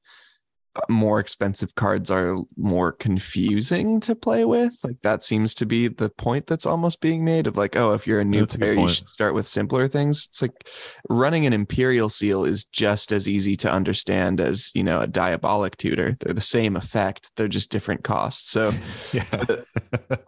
[0.90, 4.76] more expensive cards are more confusing to play with.
[4.84, 8.08] Like that seems to be the point that's almost being made of like, oh, if
[8.08, 10.28] you're a new That's a player, you should start with simpler things.
[10.30, 10.68] It's like
[11.10, 15.78] running an imperial seal is just as easy to understand as, you know, a diabolic
[15.78, 16.18] tutor.
[16.20, 18.50] They're the same effect, they're just different costs.
[18.50, 18.74] So
[19.14, 19.26] yeah.
[19.32, 19.58] Uh,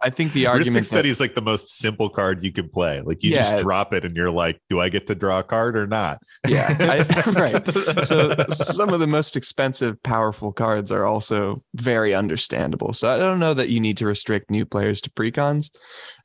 [0.02, 3.00] I think the argument study is like the most simple card you can play.
[3.00, 3.42] Like you Yeah.
[3.50, 6.18] just drop it and you're like, do I get to draw a card or not?
[6.46, 6.98] Yeah, I,
[7.34, 8.04] right.
[8.04, 12.92] So some of the most expensive, powerful cards are also very understandable.
[12.92, 15.70] So I don't know that you need to restrict new players to precons.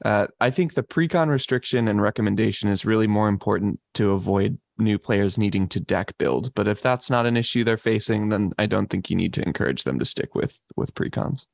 [0.03, 4.97] Uh, I think the precon restriction and recommendation is really more important to avoid new
[4.97, 6.53] players needing to deck build.
[6.55, 9.43] But if that's not an issue they're facing, then I don't think you need to
[9.43, 11.45] encourage them to stick with with precons.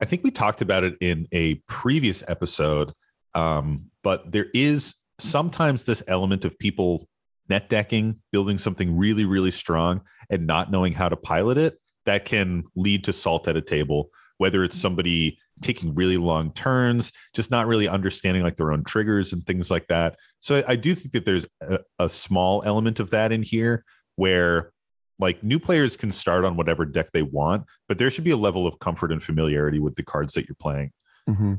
[0.00, 2.92] I think we talked about it in a previous episode,
[3.34, 7.06] um, but there is sometimes this element of people
[7.50, 12.24] net decking, building something really, really strong, and not knowing how to pilot it that
[12.24, 14.08] can lead to salt at a table.
[14.38, 19.34] Whether it's somebody taking really long turns, just not really understanding like their own triggers
[19.34, 20.16] and things like that.
[20.40, 23.84] So I, do think that there's a, a small element of that in here
[24.16, 24.72] where
[25.18, 28.36] like new players can start on whatever deck they want, but there should be a
[28.38, 30.90] level of comfort and familiarity with the cards that you're playing.
[31.28, 31.54] Mm-hmm.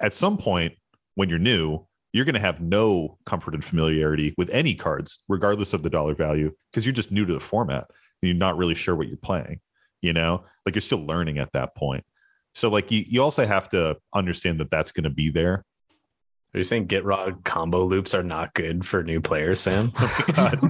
[0.00, 0.74] At some point,
[1.16, 5.72] when you're new, you're going to have no comfort and familiarity with any cards, regardless
[5.72, 7.86] of the dollar value, because you're just new to the format
[8.22, 9.60] and you're not really sure what you're playing.
[10.00, 12.04] You know, like you're still learning at that point.
[12.54, 15.64] So, like, you, you also have to understand that that's going to be there.
[16.52, 19.92] Are you saying Gitrog combo loops are not good for new players, Sam?
[20.00, 20.60] Oh my God.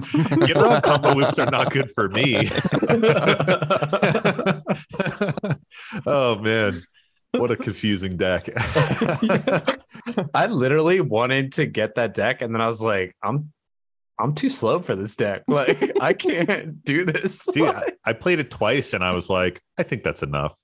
[0.47, 2.35] Get combo loops are not good for me.
[6.05, 6.81] oh man,
[7.31, 8.47] what a confusing deck.
[10.33, 13.51] I literally wanted to get that deck, and then I was like, I'm
[14.21, 15.43] I'm too slow for this deck.
[15.51, 17.45] Like, I can't do this.
[17.53, 20.55] Dude, I, I played it twice and I was like, I think that's enough.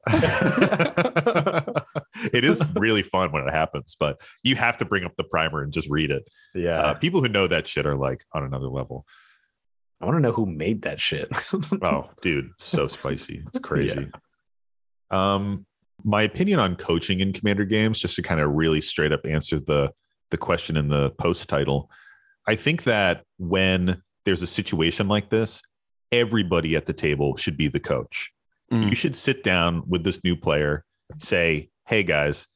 [2.31, 5.61] it is really fun when it happens, but you have to bring up the primer
[5.61, 6.23] and just read it.
[6.55, 6.81] yeah.
[6.81, 9.05] Uh, people who know that shit are like on another level.
[9.99, 11.27] I want to know who made that shit.
[11.81, 13.43] Oh, dude, so spicy.
[13.47, 14.09] It's crazy.
[15.11, 15.65] Um,
[16.03, 19.59] my opinion on coaching in commander games, just to kind of really straight up answer
[19.59, 19.91] the
[20.29, 21.89] the question in the post title.
[22.47, 25.61] I think that when there's a situation like this,
[26.11, 28.31] everybody at the table should be the coach.
[28.71, 28.89] Mm.
[28.89, 30.83] You should sit down with this new player,
[31.17, 32.47] say, "Hey guys,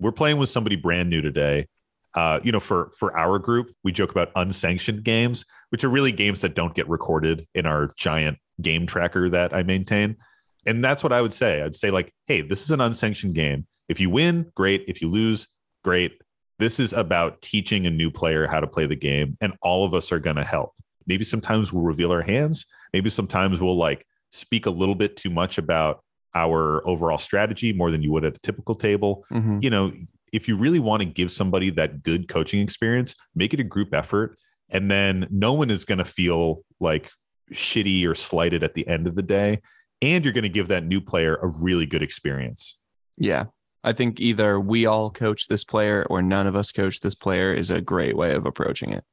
[0.00, 1.68] we're playing with somebody brand new today.
[2.14, 6.10] Uh, you know, for for our group, we joke about unsanctioned games, which are really
[6.10, 10.16] games that don't get recorded in our giant game tracker that I maintain.
[10.66, 11.62] And that's what I would say.
[11.62, 13.66] I'd say like, "Hey, this is an unsanctioned game.
[13.88, 14.84] If you win, great.
[14.86, 15.48] If you lose,
[15.84, 16.20] great.
[16.58, 19.94] This is about teaching a new player how to play the game, and all of
[19.94, 20.72] us are going to help.
[21.06, 22.66] Maybe sometimes we'll reveal our hands.
[22.92, 27.90] Maybe sometimes we'll like speak a little bit too much about our overall strategy more
[27.90, 29.24] than you would at a typical table.
[29.32, 29.62] Mhm.
[29.62, 29.92] You know,
[30.32, 33.92] if you really want to give somebody that good coaching experience, make it a group
[33.92, 34.36] effort.
[34.68, 37.10] And then no one is going to feel like
[37.52, 39.60] shitty or slighted at the end of the day.
[40.02, 42.78] And you're going to give that new player a really good experience.
[43.16, 43.46] Yeah.
[43.84, 47.52] I think either we all coach this player or none of us coach this player
[47.52, 49.04] is a great way of approaching it.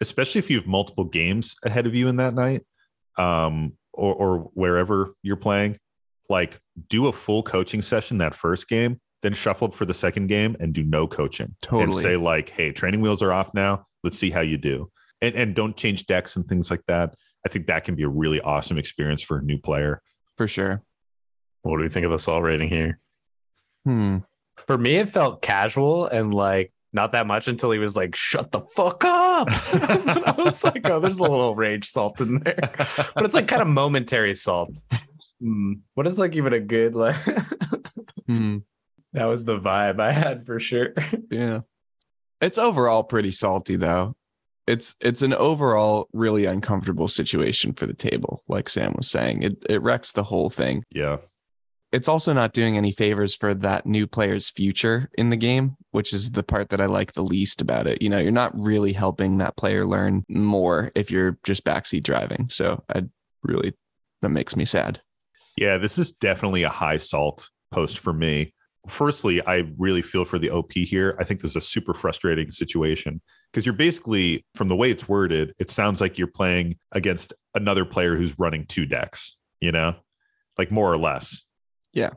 [0.00, 2.62] especially if you have multiple games ahead of you in that night
[3.18, 5.76] um, or, or wherever you're playing
[6.28, 10.26] like do a full coaching session that first game then shuffle up for the second
[10.26, 11.84] game and do no coaching Totally.
[11.84, 14.90] and say like hey training wheels are off now let's see how you do.
[15.20, 17.14] And and don't change decks and things like that.
[17.44, 20.00] I think that can be a really awesome experience for a new player.
[20.36, 20.82] For sure.
[21.62, 22.98] What do we think of the salt rating here?
[23.84, 24.18] Hmm.
[24.66, 28.50] For me, it felt casual and like not that much until he was like, "Shut
[28.52, 32.58] the fuck up." I was like, "Oh, there's a little rage salt in there,"
[33.14, 34.70] but it's like kind of momentary salt.
[35.40, 35.74] Hmm.
[35.94, 37.16] What is like even a good like?
[38.26, 38.58] Hmm.
[39.12, 40.94] that was the vibe I had for sure.
[41.30, 41.60] Yeah.
[42.40, 44.16] It's overall pretty salty though.
[44.66, 49.42] It's it's an overall really uncomfortable situation for the table, like Sam was saying.
[49.42, 50.84] It it wrecks the whole thing.
[50.90, 51.18] yeah.
[51.92, 56.12] It's also not doing any favors for that new player's future in the game, which
[56.12, 58.02] is the part that I like the least about it.
[58.02, 62.48] You know, you're not really helping that player learn more if you're just backseat driving.
[62.50, 63.04] So I
[63.44, 63.72] really
[64.20, 65.00] that makes me sad.
[65.56, 68.52] Yeah, this is definitely a high salt post for me.
[68.88, 71.16] Firstly, I really feel for the OP here.
[71.18, 73.20] I think this is a super frustrating situation
[73.56, 77.86] because you're basically, from the way it's worded, it sounds like you're playing against another
[77.86, 79.94] player who's running two decks, you know,
[80.58, 81.46] like more or less.
[81.94, 82.10] Yeah.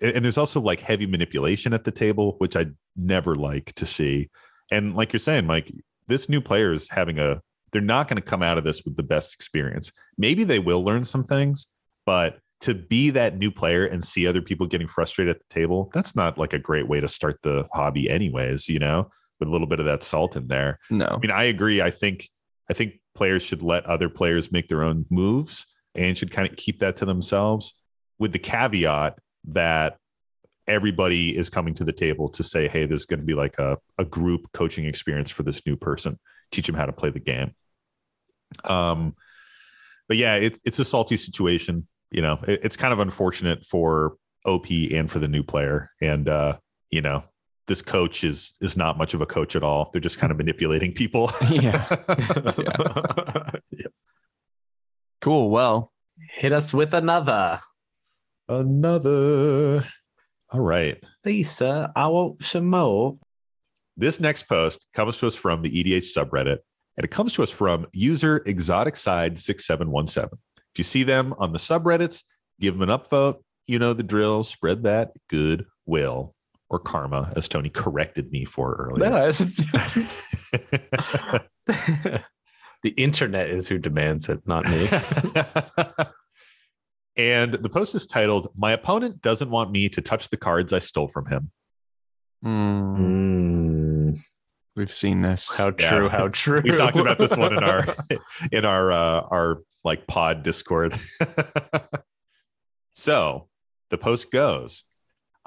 [0.00, 3.84] And and there's also like heavy manipulation at the table, which I never like to
[3.84, 4.30] see.
[4.70, 5.70] And like you're saying, Mike,
[6.06, 8.96] this new player is having a, they're not going to come out of this with
[8.96, 9.92] the best experience.
[10.16, 11.66] Maybe they will learn some things,
[12.06, 15.90] but to be that new player and see other people getting frustrated at the table,
[15.92, 19.52] that's not like a great way to start the hobby, anyways, you know, with a
[19.52, 20.78] little bit of that salt in there.
[20.90, 21.06] No.
[21.06, 21.80] I mean, I agree.
[21.80, 22.28] I think
[22.70, 26.56] I think players should let other players make their own moves and should kind of
[26.56, 27.74] keep that to themselves
[28.18, 29.96] with the caveat that
[30.66, 33.78] everybody is coming to the table to say, hey, there's going to be like a,
[33.96, 36.18] a group coaching experience for this new person,
[36.52, 37.54] teach them how to play the game.
[38.64, 39.16] Um,
[40.06, 41.86] but yeah, it's it's a salty situation.
[42.10, 45.90] You know, it, it's kind of unfortunate for OP and for the new player.
[46.00, 46.58] And uh,
[46.90, 47.24] you know,
[47.68, 49.90] this coach is is not much of a coach at all.
[49.92, 51.30] They're just kind of manipulating people.
[51.50, 51.86] Yeah.
[55.20, 55.50] Cool.
[55.50, 55.92] Well,
[56.36, 57.60] Hit us with another.
[58.48, 59.84] Another.
[60.50, 61.02] All right.
[61.24, 63.18] Lisa, I want some more.
[63.96, 66.58] This next post comes to us from the EDH subreddit,
[66.96, 70.38] and it comes to us from user exotic side 6717.
[70.56, 72.22] If you see them on the subreddits,
[72.60, 73.42] give them an upvote.
[73.66, 74.44] You know the drill.
[74.44, 76.34] Spread that good will
[76.70, 79.10] or karma, as Tony corrected me for earlier.
[79.10, 79.64] No, it's-
[82.82, 84.88] the internet is who demands it, not me.
[87.16, 90.78] and the post is titled, My opponent doesn't want me to touch the cards I
[90.78, 91.50] stole from him.
[92.44, 94.16] Mm,
[94.76, 95.56] we've seen this.
[95.56, 95.90] how Yeah.
[95.90, 96.60] true, how true.
[96.62, 97.84] we talked about this one in our
[98.52, 100.94] in our uh our like pod discord
[102.92, 103.48] so
[103.90, 104.84] the post goes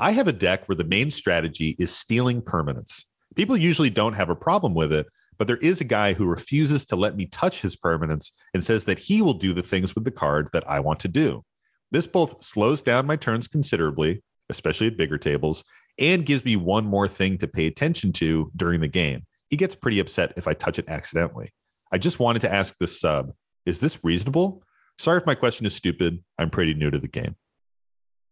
[0.02, 4.30] i have a deck where the main strategy is stealing permanents people usually don't have
[4.30, 7.62] a problem with it but there is a guy who refuses to let me touch
[7.62, 10.80] his permanents and says that he will do the things with the card that i
[10.80, 11.44] want to do
[11.92, 15.64] this both slows down my turns considerably especially at bigger tables
[15.98, 19.76] and gives me one more thing to pay attention to during the game he gets
[19.76, 21.50] pretty upset if I touch it accidentally.
[21.92, 23.34] I just wanted to ask this sub
[23.66, 24.64] is this reasonable?
[24.98, 26.24] Sorry if my question is stupid.
[26.40, 27.36] I'm pretty new to the game.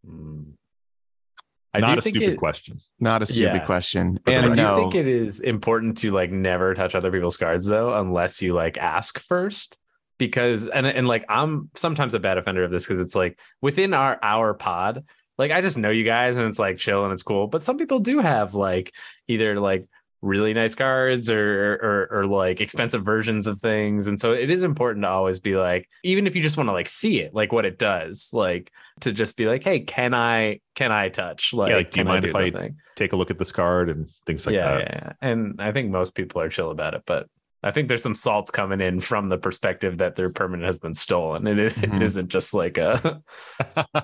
[0.08, 0.54] Mm.
[1.74, 2.80] I Not do a think stupid it- question.
[3.00, 3.66] Not a stupid Yeah.
[3.66, 4.18] question.
[4.26, 7.12] For the And I do no, think it is important to like never touch other
[7.12, 9.78] people's cards though, unless you like ask first.
[10.18, 13.94] Because and and like I'm sometimes a bad offender of this because it's like within
[13.94, 15.06] our our pod,
[15.38, 17.48] like I just know you guys and it's like chill and it's cool.
[17.48, 18.92] But some people do have like
[19.30, 19.86] either like
[20.22, 24.08] really nice cards or or or like expensive versions of things.
[24.08, 26.74] And so it is important to always be like, even if you just want to
[26.74, 30.60] like see it, like what it does, like to just be like, hey, can I
[30.76, 31.54] can I touch?
[31.54, 32.78] Like, like, do you mind do if I thing?
[32.96, 34.80] Take a look at this card and things like yeah, that.
[34.82, 35.14] yeah, yeah.
[35.22, 37.28] And I think most people are chill about it, but
[37.62, 40.96] I think there's some salts coming in from the perspective that their permanent has been
[40.96, 41.46] stolen.
[41.46, 41.96] It, Mhm.
[41.98, 43.22] it isn't just like a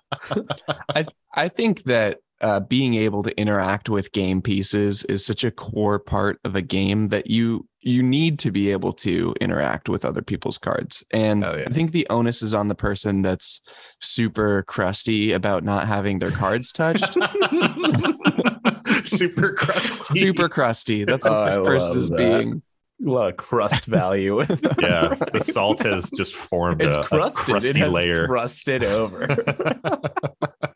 [1.33, 5.99] I think that uh, being able to interact with game pieces is such a core
[5.99, 10.23] part of a game that you you need to be able to interact with other
[10.23, 11.03] people's cards.
[11.11, 11.65] And Oh, yeah.
[11.67, 13.61] I think the onus is on the person that's
[14.01, 17.15] super crusty about not having their cards touched.
[19.03, 20.19] Super crusty.
[20.19, 21.03] super crusty.
[21.05, 22.17] That's Oh, what this I person is that.
[22.17, 22.61] being.
[23.05, 24.35] a lot of crust value.
[24.35, 24.49] with.
[24.81, 25.13] Yeah.
[25.33, 28.25] The salt has just formed it's a, a crusty it has layer.
[28.27, 29.27] crusted over.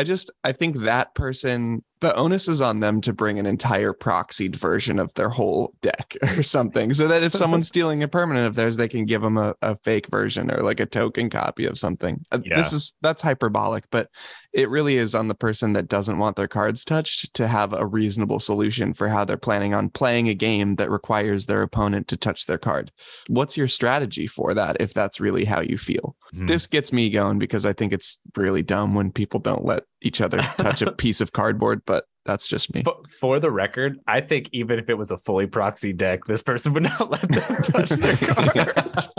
[0.00, 3.92] I just I think that person the onus is on them to bring an entire
[3.92, 6.92] proxied version of their whole deck or something.
[6.94, 9.76] So that if someone's stealing a permanent of theirs, they can give them a, a
[9.76, 12.24] fake version or like a token copy of something.
[12.32, 12.56] Uh, Yeah.
[12.56, 14.08] This is that's hyperbolic, but
[14.52, 17.86] it really is on the person that doesn't want their cards touched to have a
[17.86, 22.16] reasonable solution for how they're planning on playing a game that requires their opponent to
[22.16, 22.90] touch their card.
[23.28, 26.16] What's your strategy for that if that's really how you feel?
[26.32, 26.46] Hmm.
[26.46, 30.20] This gets me going because I think it's really dumb when people don't let each
[30.20, 31.82] other touch a piece of cardboard,
[32.24, 32.82] that's just me.
[32.82, 36.42] For, for the record, I think even if it was a fully proxy deck, this
[36.42, 39.14] person would not let them touch their cards.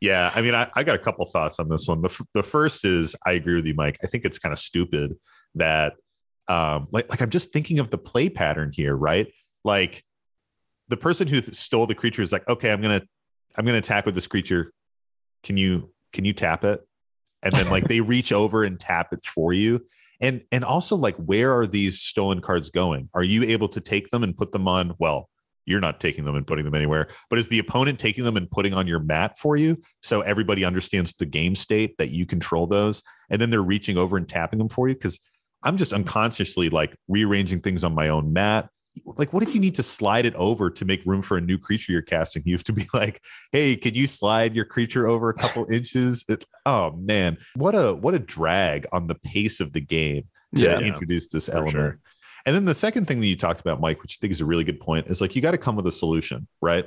[0.00, 2.02] Yeah, I mean, I, I got a couple thoughts on this one.
[2.02, 3.98] The, f- the first is I agree with you, Mike.
[4.02, 5.16] I think it's kind of stupid
[5.54, 5.94] that,
[6.48, 9.32] um, like, like I'm just thinking of the play pattern here, right?
[9.64, 10.04] Like,
[10.88, 13.00] the person who stole the creature is like, okay, I'm gonna,
[13.56, 14.72] I'm gonna attack with this creature.
[15.42, 16.86] Can you, can you tap it?
[17.42, 19.86] And then like they reach over and tap it for you.
[20.24, 23.10] And and also like, where are these stolen cards going?
[23.12, 24.94] Are you able to take them and put them on?
[24.98, 25.28] Well,
[25.66, 28.50] you're not taking them and putting them anywhere, but is the opponent taking them and
[28.50, 29.82] putting on your mat for you?
[30.02, 34.16] So everybody understands the game state that you control those, and then they're reaching over
[34.16, 34.94] and tapping them for you.
[34.94, 35.20] Because
[35.62, 38.70] I'm just unconsciously like rearranging things on my own mat.
[39.04, 41.58] Like, what if you need to slide it over to make room for a new
[41.58, 42.42] creature you're casting?
[42.46, 43.20] You have to be like,
[43.52, 47.94] "Hey, can you slide your creature over a couple inches?" It, oh man, what a
[47.94, 50.24] what a drag on the pace of the game
[50.56, 50.78] to Yeah.
[50.78, 51.72] introduce this For element.
[51.72, 51.98] sure.
[52.46, 54.44] And then the second thing that you talked about, Mike, which I think is a
[54.44, 56.86] really good point, is like you got to come with a solution, right?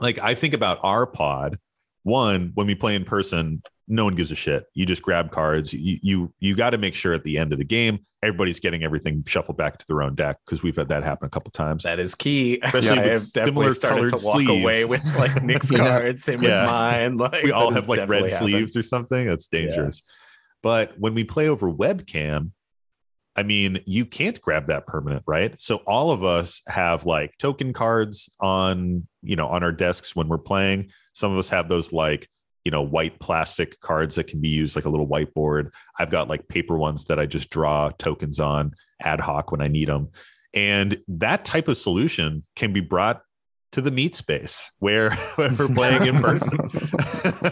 [0.00, 1.58] Like I think about our pod.
[2.08, 4.64] One, when we play in person, no one gives a shit.
[4.74, 5.72] You just grab cards.
[5.74, 8.82] You you you got to make sure at the end of the game, everybody's getting
[8.82, 11.82] everything shuffled back to their own deck because we've had that happen a couple times.
[11.84, 12.60] That is key.
[12.62, 14.88] Especially I with similar started to colored walk away sleeves.
[14.88, 15.78] with like Nick's Yeah.
[15.78, 16.24] cards.
[16.24, 16.62] Same Yeah.
[16.62, 17.16] with mine.
[17.18, 18.50] Like we all have like red happened.
[18.50, 19.26] sleeves or something.
[19.26, 20.02] That's dangerous.
[20.62, 22.50] But when we play over webcam,
[23.36, 25.54] I mean, you can't grab that permanent, right?
[25.60, 30.26] So all of us have like token cards on, you know, on our desks when
[30.28, 30.90] we're playing.
[31.18, 32.28] Some of us have those like,
[32.64, 35.70] you know, white plastic cards that can be used like a little whiteboard.
[35.98, 39.66] I've got like paper ones that I just draw tokens on ad hoc when I
[39.66, 40.10] need them.
[40.54, 43.22] And that type of solution can be brought
[43.72, 46.56] to the meat space where when we're playing in person.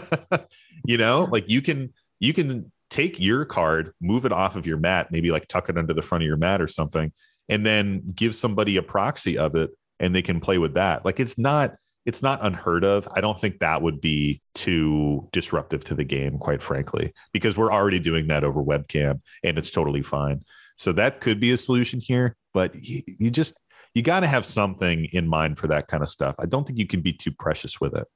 [0.85, 4.77] you know, like you can you can take your card, move it off of your
[4.77, 7.11] mat, maybe like tuck it under the front of your mat or something,
[7.49, 11.03] and then give somebody a proxy of it and they can play with that.
[11.03, 11.75] Like it's not
[12.07, 13.05] it's not unheard of.
[13.13, 17.71] I don't think that would be too disruptive to the game, quite frankly, because we're
[17.71, 20.45] already doing that over webcam and it's totally fine.
[20.77, 23.55] So that could be a solution here, but you, you just
[23.93, 26.35] you got to have something in mind for that kind of stuff.
[26.39, 28.07] I don't think you can be too precious with it.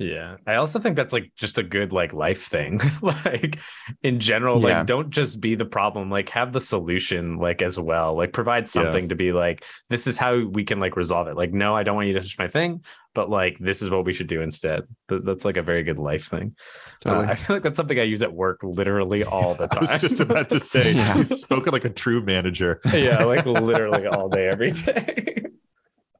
[0.00, 0.36] Yeah.
[0.46, 2.80] I also think that's like just a good like life thing.
[3.02, 3.58] like
[4.02, 4.78] in general, Yeah.
[4.78, 8.16] like don't just be the problem, like have the solution like as well.
[8.16, 11.36] Like provide something to be like, this is how we can like resolve it.
[11.36, 12.82] Like, no, I don't want you to touch my thing,
[13.14, 14.84] but like this is what we should do instead.
[15.10, 16.56] Th- that's like a very good life thing.
[17.04, 19.86] Uh, I feel like that's something I use at work literally all the time.
[19.86, 21.18] I was just about to say, Yeah.
[21.18, 22.80] you spoken like a true manager.
[22.90, 25.44] yeah, like literally all day, every day.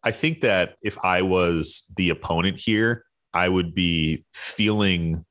[0.04, 5.24] I think that if I was the opponent here, I would be feeling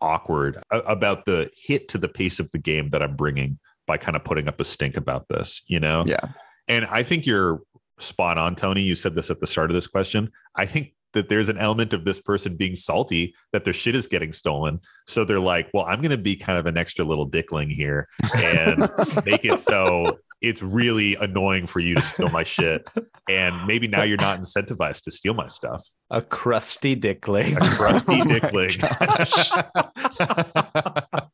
[0.00, 4.16] awkward about the hit to the pace of the game that I'm bringing by kind
[4.16, 6.04] of putting up a stink about this, you know?
[6.06, 6.20] Yeah.
[6.68, 7.62] And I think you're
[7.98, 8.82] spot on, Tony.
[8.82, 10.30] You said this at the start of this question.
[10.54, 14.06] I think that there's an element of this person being salty that their shit is
[14.06, 14.78] getting stolen.
[15.06, 18.08] So they're like, well, I'm going to be kind of an extra little dickling here
[18.36, 18.80] and
[19.26, 22.88] make it so it's really annoying for you to steal my shit.
[23.28, 25.84] And maybe now you're not incentivized to steal my stuff.
[26.10, 27.56] A crusty dickling.
[27.56, 28.70] A crusty Oh dickling.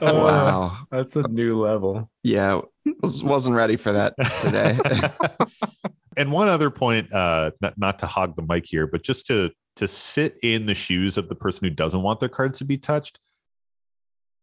[0.00, 0.78] Oh, wow.
[0.90, 2.10] That's a new level.
[2.22, 2.60] Yeah.
[3.00, 4.78] Was, wasn't ready for that today.
[6.16, 9.50] and one other point, uh, not, not to hog the mic here, but just to
[9.76, 12.78] to sit in the shoes of the person who doesn't want their cards to be
[12.78, 13.18] touched.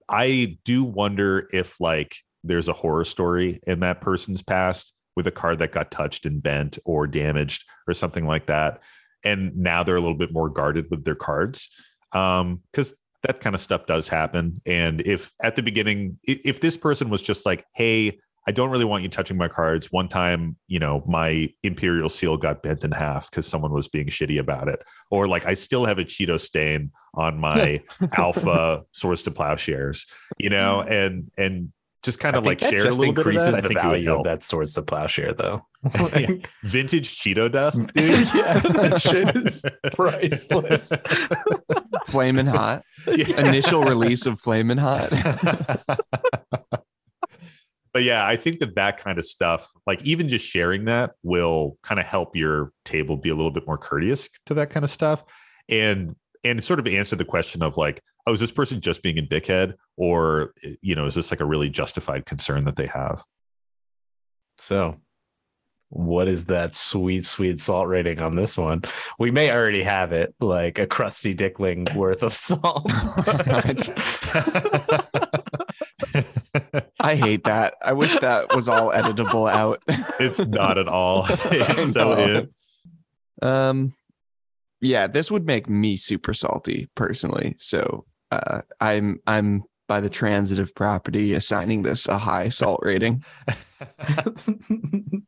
[0.09, 5.31] I do wonder if like there's a horror story in that person's past with a
[5.31, 8.79] card that got touched and bent or damaged or something like that.
[9.23, 11.69] And now they're a little bit more guarded with their cards.
[12.13, 14.61] Um, because that kind of stuff does happen.
[14.65, 18.85] And if at the beginning, if this person was just like, hey, I don't really
[18.85, 19.91] want you touching my cards.
[19.91, 24.07] One time, you know, my Imperial seal got bent in half because someone was being
[24.07, 24.81] shitty about it.
[25.11, 27.83] Or like I still have a Cheeto stain on my
[28.17, 30.07] alpha Swords to Plowshares,
[30.39, 31.71] you know, and and
[32.03, 33.57] just kind of like that share a just little bit of increases that.
[33.59, 34.25] I the think value of help.
[34.25, 35.65] that swords to plowshare, though.
[36.15, 36.27] Yeah.
[36.63, 38.27] Vintage Cheeto dust, dude.
[38.35, 40.93] yeah, that shit is priceless.
[42.07, 42.83] Flamin' Hot.
[43.07, 43.47] Yeah.
[43.47, 45.09] Initial release of Flamin' Hot.
[47.93, 51.77] but yeah, I think that that kind of stuff, like even just sharing that, will
[51.81, 54.89] kind of help your table be a little bit more courteous to that kind of
[54.89, 55.23] stuff.
[55.67, 59.03] And and it sort of answered the question of like, oh, is this person just
[59.03, 62.87] being a dickhead, or you know, is this like a really justified concern that they
[62.87, 63.23] have?
[64.57, 64.97] So,
[65.89, 68.83] what is that sweet, sweet salt rating on this one?
[69.19, 72.85] We may already have it, like a crusty dickling worth of salt.
[76.99, 77.75] I hate that.
[77.81, 79.83] I wish that was all editable out.
[80.19, 81.25] it's not at all.
[81.29, 82.25] It's so know.
[82.25, 82.49] in.
[83.47, 83.93] Um,
[84.81, 87.55] yeah, this would make me super salty personally.
[87.59, 93.23] So uh, I'm I'm by the transitive property assigning this a high salt rating.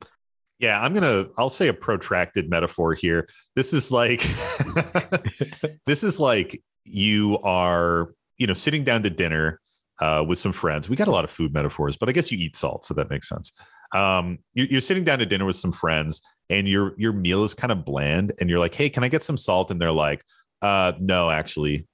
[0.64, 1.26] Yeah, I'm gonna.
[1.38, 3.28] I'll say a protracted metaphor here.
[3.54, 4.22] This is like,
[5.86, 9.60] this is like you are, you know, sitting down to dinner
[10.00, 10.88] uh, with some friends.
[10.88, 13.10] We got a lot of food metaphors, but I guess you eat salt, so that
[13.10, 13.52] makes sense.
[13.94, 17.54] Um, you, you're sitting down to dinner with some friends, and your your meal is
[17.54, 20.24] kind of bland, and you're like, "Hey, can I get some salt?" And they're like,
[20.62, 21.88] "Uh, no, actually,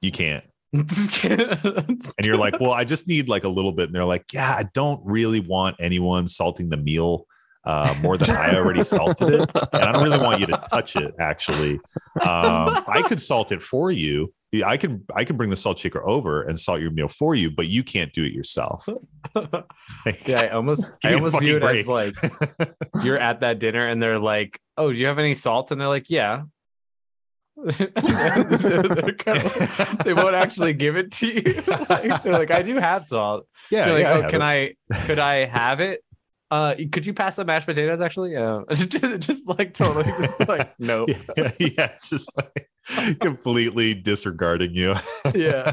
[0.00, 4.04] you can't." And you're like, "Well, I just need like a little bit." And they're
[4.04, 7.26] like, "Yeah, I don't really want anyone salting the meal."
[7.64, 10.96] uh, more than I already salted it, and I don't really want you to touch
[10.96, 11.14] it.
[11.18, 11.74] Actually,
[12.22, 14.32] um, I could salt it for you.
[14.52, 17.36] Yeah, I can I can bring the salt shaker over and salt your meal for
[17.36, 18.88] you, but you can't do it yourself.
[20.04, 22.14] Like, yeah, I almost I almost view it fucking as like
[23.04, 25.86] you're at that dinner and they're like, "Oh, do you have any salt?" And they're
[25.88, 26.42] like, "Yeah."
[27.56, 31.62] They're kinda like- they won't actually give it to you.
[31.88, 34.76] Like, they're like, "I do have salt." yeah, like, yeah, "Oh, have can it.
[34.92, 35.04] I?
[35.06, 36.02] Could I have it?"
[36.50, 38.00] Uh, could you pass the mashed potatoes?
[38.00, 38.62] Actually, yeah.
[38.72, 42.68] just, just like totally, just like no, Yeah, yeah, it's just like
[43.20, 44.94] completely disregarding you.
[45.34, 45.72] yeah.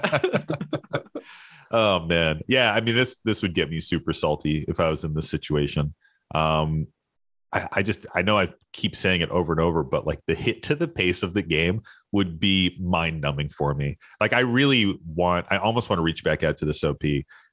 [1.72, 2.74] oh man, yeah.
[2.74, 5.96] I mean, this this would get me super salty if I was in this situation.
[6.36, 6.88] Um,
[7.54, 10.36] I, I just I know I keep saying it over and over, but like the
[10.36, 11.82] hit to the pace of the game
[12.12, 13.98] would be mind numbing for me.
[14.20, 17.02] Like I really want, I almost want to reach back out to this OP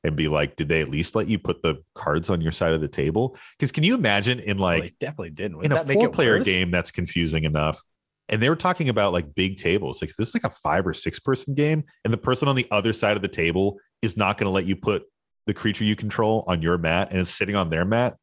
[0.03, 2.73] and be like, did they at least let you put the cards on your side
[2.73, 3.37] of the table?
[3.59, 5.59] Because can you imagine in oh, like they definitely didn't.
[5.59, 6.47] Would in a four player worse?
[6.47, 7.81] game that's confusing enough?
[8.29, 10.03] And they were talking about like big tables.
[10.03, 12.67] Like this is like a five or six person game, and the person on the
[12.71, 15.05] other side of the table is not going to let you put
[15.47, 18.17] the creature you control on your mat, and it's sitting on their mat.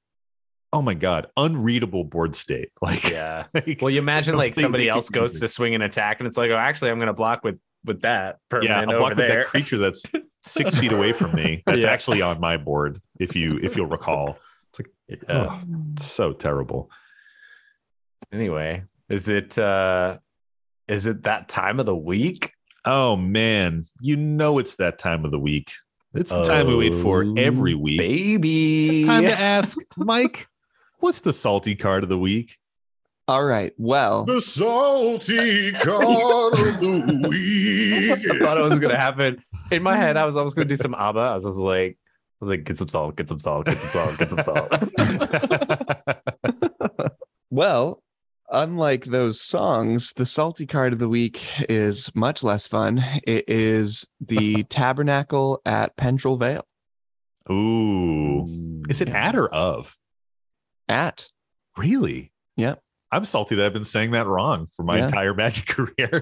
[0.74, 2.70] Oh my god, unreadable board state.
[2.82, 3.46] Like, Yeah.
[3.54, 6.50] like, Well, you imagine like somebody else goes to swing an attack, and it's like,
[6.52, 9.80] oh, actually, I'm going to block with with that yeah, over block with that creature
[9.80, 10.04] that's
[10.44, 11.64] six feet away from me.
[11.66, 11.90] That's Yeah.
[11.90, 13.02] actually on my board.
[13.20, 14.38] If you if you'll recall,
[14.70, 14.90] it's like
[15.28, 15.48] Yeah.
[15.50, 15.60] oh,
[15.94, 16.90] it's so terrible.
[18.32, 20.20] Anyway, is it uh
[20.88, 22.54] is it that time of the week?
[22.86, 25.72] Oh man, you know it's that time of the week.
[26.14, 27.98] It's the time we wait for Oh, every week.
[28.00, 29.00] baby.
[29.02, 30.48] It's time to ask Mike,
[31.02, 32.58] what's the salty card of the week?
[33.28, 33.72] All right.
[33.78, 38.32] Well, The salty card of the week.
[38.32, 39.44] I thought it was gonna happen.
[39.72, 41.20] In my head, I was almost gonna do some ABBA.
[41.20, 41.98] I was just like,
[42.42, 44.74] I was like, get some salt, get some salt, get some salt, get some salt.
[47.50, 48.04] well,
[48.50, 53.04] unlike those songs, the salty card of the week is much less fun.
[53.26, 56.66] It is the Tabernacle at Pendrell Vale.
[57.50, 58.84] Ooh.
[58.90, 59.96] Is it at or of?
[60.92, 61.26] At
[61.78, 62.32] Really?
[62.58, 62.76] Yeah.
[63.14, 65.06] I'm salty that I've been saying that wrong for my Yeah.
[65.06, 66.22] entire magic career.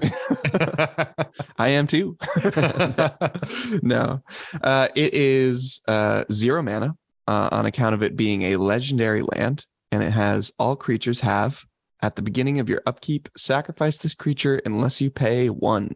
[1.58, 2.16] I am too.
[3.82, 4.20] no,
[4.62, 6.94] uh, it is uh, zero mana
[7.28, 11.62] uh, on account of it being a legendary land, and it has all creatures have
[12.02, 15.90] at the beginning of your upkeep sacrifice this creature unless you pay one.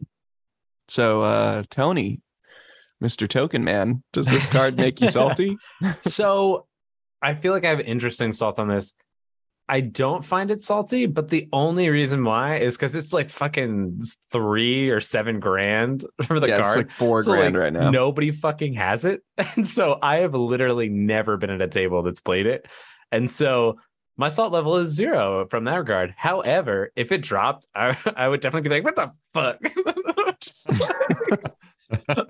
[0.88, 2.20] So, uh, Tony,
[3.00, 5.56] Mister Token Man, does this card make you salty?
[6.02, 6.66] so
[7.24, 8.94] I feel like I have interesting salt on this.
[9.66, 14.02] I don't find it salty, but the only reason why is because it's like fucking
[14.30, 17.90] three or seven grand for the yeah, it's like four So, grand like, right now.
[17.90, 19.22] Nobody fucking has it.
[19.56, 22.66] And so I have literally never been at a table that's played it.
[23.10, 23.78] And so
[24.18, 26.12] my salt level is zero from that regard.
[26.16, 30.40] However, if it dropped, I, I would definitely be like, what the fuck?
[30.40, 30.70] Just-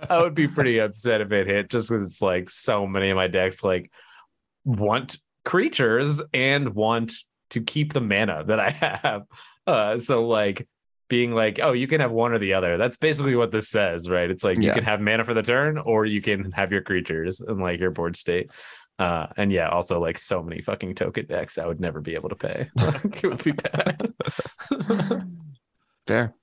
[0.08, 3.16] I would be pretty upset if it hit just because it's like so many of
[3.16, 3.90] my decks like
[4.64, 7.12] want creatures and want
[7.50, 8.70] to keep the mana that I
[9.02, 9.22] have.
[9.66, 10.66] Uh, so like
[11.08, 12.76] being like, oh, you can have one or the other.
[12.76, 14.30] That's basically what this says, right?
[14.30, 17.40] It's like you can have mana for the turn, or you can have your creatures
[17.40, 18.50] and like your board state.
[18.98, 22.28] Uh, and yeah, also like so many fucking token decks, I would never be able
[22.28, 22.70] to pay.
[23.04, 24.14] It would be bad.
[26.06, 26.34] Fair.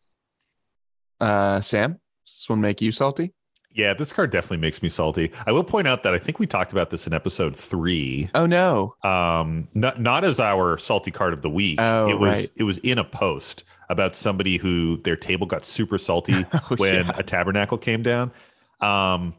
[1.19, 1.91] Uh, Sam,
[2.25, 3.33] does this one make you salty?
[3.73, 5.31] Yeah, this card definitely makes me salty.
[5.45, 8.29] I will point out that I think we talked about this in episode three.
[8.35, 8.95] Oh no.
[9.03, 12.49] um not not as our salty card of the week Oh, it was right.
[12.57, 17.05] it was in a post about somebody who their table got super salty Oh, when
[17.07, 17.11] yeah.
[17.15, 18.31] a tabernacle came down.
[18.79, 19.35] Um,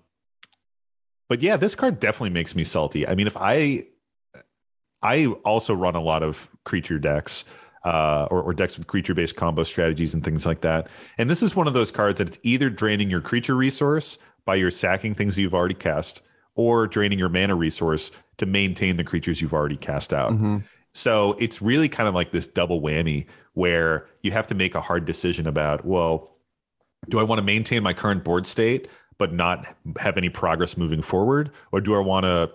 [1.28, 3.08] but yeah, this card definitely makes me salty.
[3.08, 3.84] I mean, if I,
[5.02, 7.44] I also run a lot of creature decks,
[7.84, 10.88] uh, or, or decks with creature-based combo strategies and things like that.
[11.18, 14.54] And this is one of those cards that it's either draining your creature resource by
[14.54, 16.22] your sacking things you've already cast,
[16.54, 20.32] or draining your mana resource to maintain the creatures you've already cast out.
[20.32, 20.62] Mhm.
[20.92, 24.80] So it's really kind of like this double whammy where you have to make a
[24.80, 26.36] hard decision about, well,
[27.08, 29.66] do I want to maintain my current board state but not
[29.98, 31.50] have any progress moving forward?
[31.70, 32.50] Or do I want to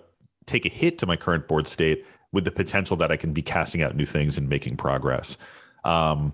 [0.46, 3.42] take a hit to my current board state with the potential that I can be
[3.42, 5.36] casting out new things and making progress?
[5.84, 6.32] Um,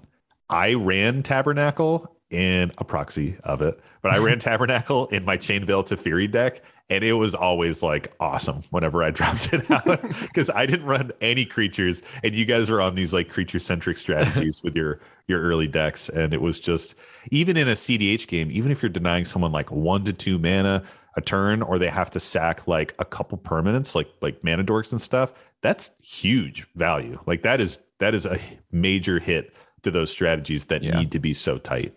[0.48, 5.64] I ran Tabernacle in a proxy of it, but I ran Tabernacle in my Chain
[5.64, 10.50] Veil Teferi deck, and it was always like awesome whenever I dropped it out because
[10.50, 14.62] I didn't run any creatures, and you guys were on these like creature centric strategies
[14.62, 16.94] with your your early decks, and it was just
[17.30, 20.82] even in a CDH game, even if you're denying someone like one to two mana
[21.16, 24.90] a turn, or they have to sack like a couple permanents, like like mana dorks
[24.92, 25.32] and stuff,
[25.64, 27.18] that's huge value.
[27.26, 28.38] Like that is that is a
[28.70, 30.98] major hit to those strategies that Yeah.
[30.98, 31.94] need to be so tight.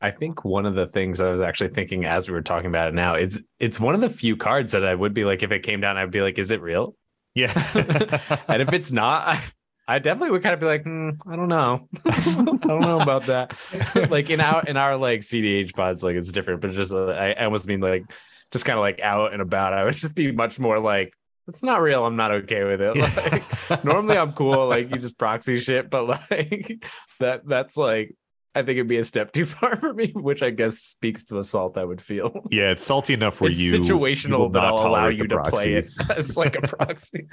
[0.00, 2.88] I think one of the things I was actually thinking as we were talking about
[2.88, 5.50] it now, it's it's one of the few cards that I would be like, if
[5.50, 6.94] it came down, I'd be like, is it real?
[7.34, 7.52] Yeah.
[8.48, 9.40] and if it's not, I,
[9.88, 13.26] I definitely would kind of be like, hmm, I don't know, I don't know about
[13.26, 13.56] that.
[14.10, 17.32] like in our in our like CDH pods, like it's different, but just uh, I,
[17.32, 18.04] I almost mean like
[18.52, 19.72] just kind of like out and about.
[19.72, 21.14] I would just be much more like,
[21.52, 22.06] it's not real.
[22.06, 22.96] I'm not okay with it.
[23.70, 26.82] Like normally I'm cool, like you just proxy shit, but like
[27.20, 28.14] that that's like
[28.54, 31.34] I think it'd be a step too far for me, which I guess speaks to
[31.34, 32.46] the salt I would feel.
[32.50, 35.42] yeah, it's salty enough where it's you you situational, but not I'll allow you to
[35.42, 37.28] play it as like a proxy.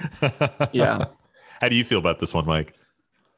[0.72, 1.06] Yeah.
[1.60, 2.74] How do you feel about this one, Mike?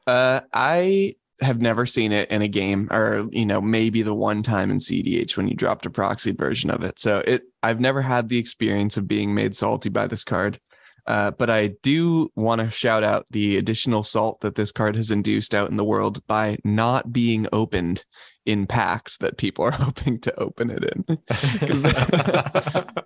[0.05, 4.43] Uh, I have never seen it in a game, or you know, maybe the one
[4.43, 6.99] time in CDH when you dropped a proxy version of it.
[6.99, 10.59] So it, I've never had the experience of being made salty by this card.
[11.05, 15.11] Uh, but I do want to shout out the additional salt that this card has
[15.11, 18.05] induced out in the world by not being opened
[18.45, 21.17] in packs that people are hoping to open it in.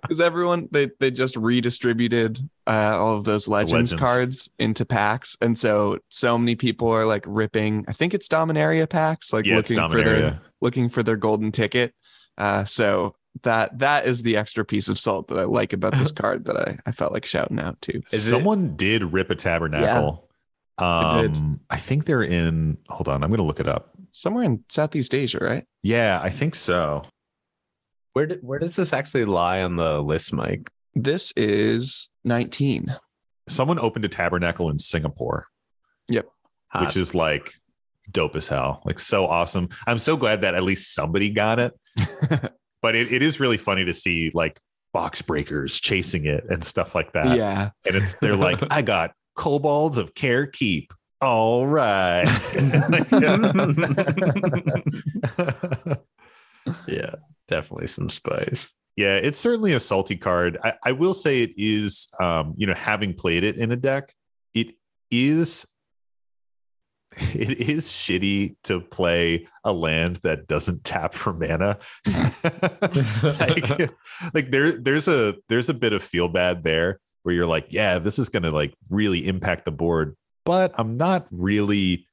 [0.08, 3.94] Because everyone they they just redistributed uh, all of those legends, Legends.
[3.94, 7.84] cards into packs, and so so many people are like ripping.
[7.88, 11.94] I think it's Dominaria packs, like yeah, looking for their looking for their golden ticket.
[12.38, 16.10] Uh, so that that is the extra piece of salt that I like about this
[16.22, 17.98] card that I, I felt like shouting out to.
[18.12, 20.28] Is it- Someone did rip a tabernacle.
[20.78, 20.84] They
[21.22, 21.36] did.
[21.36, 22.78] Um, I think they're in.
[22.88, 23.90] Hold on, I'm going to look it up.
[24.12, 25.64] Somewhere in Southeast Asia, right?
[25.82, 27.02] Yeah, I think so.
[28.12, 30.70] Where did, where does this actually lie on the list, Mike?
[30.94, 32.94] This is 19.
[33.48, 35.46] Someone opened a tabernacle in Singapore,
[36.72, 37.52] Ah, which is like
[38.10, 38.82] dope as hell.
[38.84, 39.68] Like so awesome.
[39.86, 41.72] I'm so glad that at least somebody got it.
[42.82, 44.60] but it, it is really funny to see like
[44.92, 47.36] box breakers chasing it and stuff like that.
[47.36, 47.70] yeah.
[47.86, 50.92] And it's they're like, I got Kobolds of Kher Keep.
[51.20, 52.24] All right.
[56.86, 57.14] yeah,
[57.48, 58.74] definitely some spice.
[58.96, 60.58] Yeah, it's certainly a salty card.
[60.62, 64.12] I, I will say it is, um, you know, having played it in a deck,
[64.54, 64.74] it
[65.10, 65.66] is,
[67.34, 71.78] it is shitty to play a land that doesn't tap for mana.
[73.40, 73.90] like,
[74.34, 77.98] like there, there's a there's a bit of feel bad there where you're like, yeah,
[77.98, 82.06] this is gonna like really impact the board, but I'm not really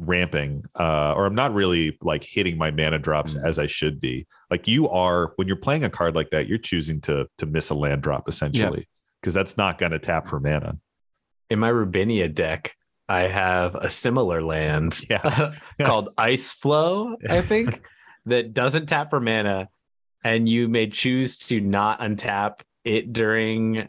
[0.00, 3.44] ramping uh or i'm not really like hitting my mana drops Mm.
[3.44, 6.56] as i should be like you are when you're playing a card like that you're
[6.56, 8.86] choosing to to miss a land drop essentially
[9.20, 10.78] because that's not going to tap for mana
[11.50, 12.76] In my Rubinia deck,
[13.08, 15.54] I have a similar land Yeah.
[15.80, 17.80] called Ice Floe, I think,
[18.26, 19.68] that doesn't tap for mana,
[20.24, 23.88] and you may choose to not untap it during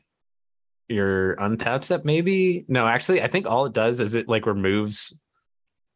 [0.88, 2.06] your untap step.
[2.06, 5.20] Maybe no, actually, I think all it does is it like removes.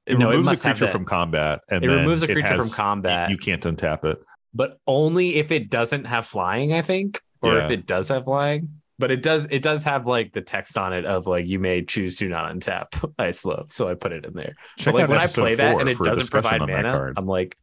[0.06, 2.70] it no, removes a must have creature from combat and It removes a creature from
[2.70, 3.30] combat.
[3.30, 4.20] you can't untap it
[4.56, 7.66] but only if it doesn't have flying, I think, or Yeah.
[7.66, 8.82] if it does have flying.
[9.04, 11.84] But it does it does have like the text on it of like you may
[11.84, 12.88] choose to not untap
[13.20, 13.66] ice floe.
[13.70, 14.56] So I put it in there.
[14.78, 17.12] Check but like when I play that and it doesn't provide mana.
[17.18, 17.58] I'm like,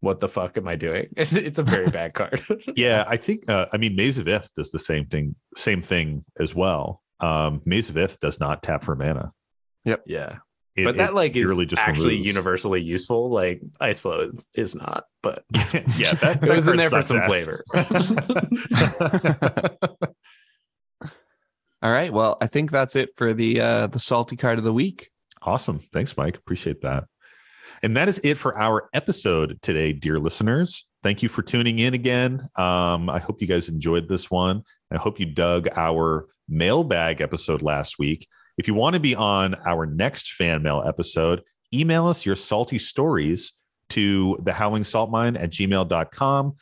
[0.00, 1.06] what the fuck am I doing?
[1.16, 2.42] It's, it's a very bad card.
[2.74, 6.24] yeah i think uh, i mean maze of ith does the same thing same thing
[6.40, 9.30] as well um maze of ith does not tap for mana
[9.84, 10.38] yep yeah.
[10.76, 12.26] It- but that like is purely just actually removes.
[12.26, 13.28] universally useful.
[13.28, 15.44] Like ice floe is, is not, but
[15.96, 17.48] yeah that, It was in there for some ass.
[21.82, 22.12] All right.
[22.12, 25.10] Well, I think that's it for the uh the salty card of the week.
[25.42, 25.80] Awesome.
[25.92, 26.36] Thanks, Mike.
[26.36, 27.04] Appreciate that.
[27.82, 30.86] And that is it for our episode today, dear listeners.
[31.02, 32.46] Thank you for tuning in again.
[32.56, 34.64] Um, I hope you guys enjoyed this one.
[34.92, 38.28] I hope you dug our mailbag episode last week.
[38.58, 42.78] If you want to be on our next fan mail episode, email us your salty
[42.78, 43.54] stories
[43.90, 46.56] to the howling salt mine at gmail.com.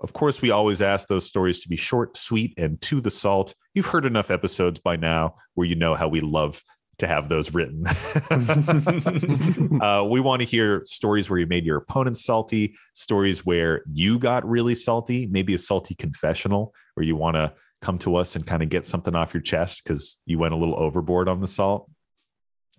[0.00, 3.54] Of course, we always ask those stories to be short, sweet, and to the salt.
[3.74, 6.62] You've heard enough episodes by now where you know how we love
[6.98, 7.84] to have those written.
[9.80, 14.18] uh, we want to hear stories where you made your opponent salty, stories where you
[14.18, 18.46] got really salty, maybe a salty confessional where you want to come to us and
[18.46, 21.46] kind of get something off your chest because you went a little overboard on the
[21.46, 21.88] salt.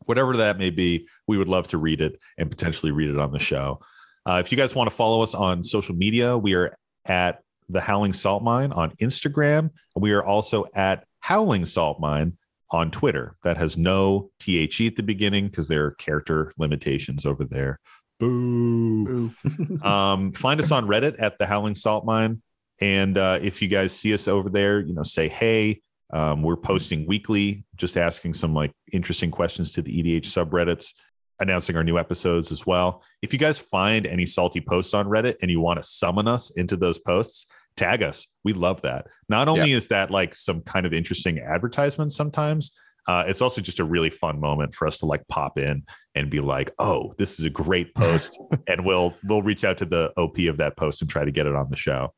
[0.05, 3.31] Whatever that may be, we would love to read it and potentially read it on
[3.31, 3.79] the show.
[4.25, 6.73] Uh, if you guys want to follow us on social media, we are
[7.09, 9.71] at the Howling Salt Mine on Instagram.
[9.95, 12.37] We are also at Howling Salt Mine
[12.71, 13.35] on Twitter.
[13.43, 17.79] That has no THE at the beginning because there are character limitations over there.
[18.19, 19.31] Boo.
[19.83, 22.41] um, find us on Reddit at the Howling Salt Mine.
[22.81, 25.81] And uh, if you guys see us over there, you know, say hey.
[26.11, 30.95] Um, we're posting weekly, just asking some like interesting questions to the EDH subreddits,
[31.39, 33.03] announcing our new episodes as well.
[33.21, 36.51] If you guys find any salty posts on Reddit and you want to summon us
[36.51, 38.27] into those posts, tag us.
[38.43, 39.07] We love that.
[39.29, 42.71] Not only is that like some kind of interesting advertisement sometimes,
[43.07, 45.83] uh, it's also just a really fun moment for us to like pop in
[46.13, 49.85] and be like, "Oh, this is a great post," and we'll we'll reach out to
[49.85, 52.13] the OP of that post and try to get it on the show.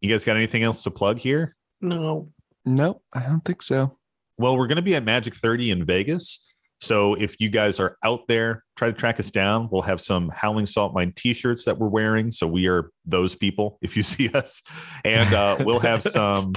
[0.00, 1.54] You guys got anything else to plug here?
[1.80, 2.30] No.
[2.64, 3.96] no, I don't think so.
[4.36, 6.52] Well, we're going to be at Magic 30 in Vegas.
[6.80, 9.68] So if you guys are out there, try to track us down.
[9.70, 12.32] We'll have some Howling Salt Mine t-shirts that we're wearing.
[12.32, 14.62] So we are those people if you see us.
[15.04, 16.52] And uh, we'll have some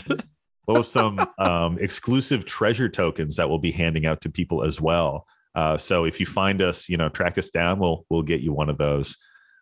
[0.67, 4.81] we'll have some um, exclusive treasure tokens that we'll be handing out to people as
[4.81, 5.25] well.
[5.55, 8.53] Uh, so if you find us, you know, track us down, we'll we'll get you
[8.53, 9.17] one of those.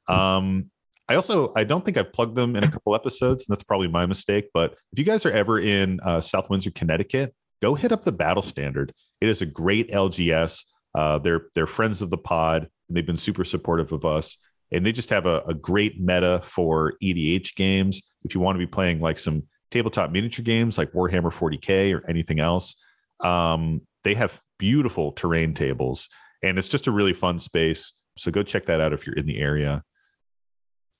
[0.07, 0.69] Um,
[1.07, 3.87] I also I don't think I've plugged them in a couple episodes, and that's probably
[3.87, 4.49] my mistake.
[4.53, 8.11] But if you guys are ever in uh, South Windsor, Connecticut, go hit up the
[8.11, 8.93] Battle Standard.
[9.21, 10.65] It is a great LGS.
[10.93, 14.37] Uh, they're they're friends of the pod, and they've been super supportive of us.
[14.71, 18.01] And they just have a, a great meta for EDH games.
[18.23, 22.07] If you want to be playing like some tabletop miniature games like Warhammer 40k or
[22.09, 22.75] anything else,
[23.19, 26.09] um, they have beautiful terrain tables,
[26.43, 27.93] and it's just a really fun space.
[28.17, 29.83] So go check that out if you're in the area.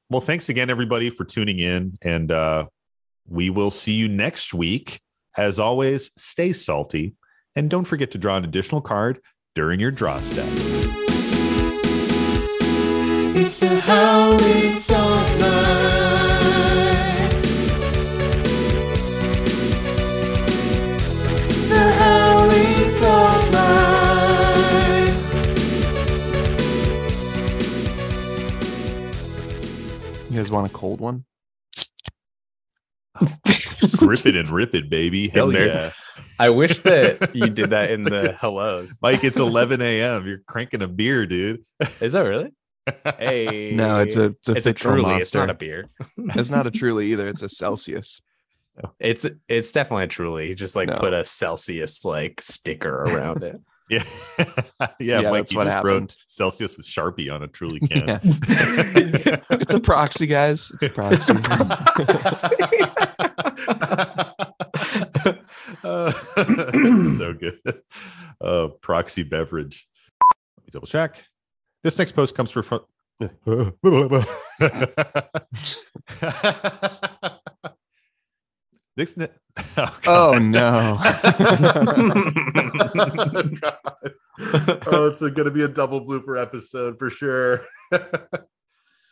[0.10, 1.98] Well, thanks again, everybody, for tuning in.
[2.04, 2.66] And uh,
[3.28, 5.02] we will see you next week.
[5.38, 7.16] As always, stay salty
[7.58, 9.20] and don't forget to draw an additional card
[9.54, 10.48] during your draw step.
[13.38, 15.28] It's the Howling Salt
[21.68, 23.46] The Howling Salt
[30.30, 31.26] You guys want a cold one?
[33.98, 35.28] Grip it and rip it, baby.
[35.28, 35.92] Hell yeah.
[36.40, 38.98] I wish that you did that in the hellos.
[39.02, 40.28] Mike, it's 11 a.m.
[40.28, 41.64] You're cranking a beer, dude.
[42.02, 42.52] Is that really?
[43.18, 43.72] Hey.
[43.76, 45.16] No, it's a it's a it's a fictional truly.
[45.18, 45.90] It's not a beer.
[46.18, 47.28] it's not a truly either.
[47.28, 48.22] It's a Celsius.
[49.00, 50.50] It's it's definitely a truly.
[50.50, 50.96] He just like No.
[50.98, 53.60] put a Celsius like sticker around it.
[53.90, 54.04] Yeah.
[54.40, 56.16] yeah, Yeah, Mike, that's you what just wrote.
[56.28, 58.08] Celsius with Sharpie on a truly can.
[58.08, 58.20] Yeah.
[59.52, 60.72] It's a proxy, guys.
[60.74, 61.34] It's a proxy.
[65.84, 67.60] Uh, so good.
[68.42, 69.88] Uh, proxy beverage.
[70.58, 71.24] Let me double check.
[71.84, 72.86] This next post comes from.
[78.96, 79.28] This ne-
[79.78, 81.00] oh, oh no.
[82.98, 83.80] Oh, God.
[84.88, 87.62] oh, it's going to be a double blooper episode for sure.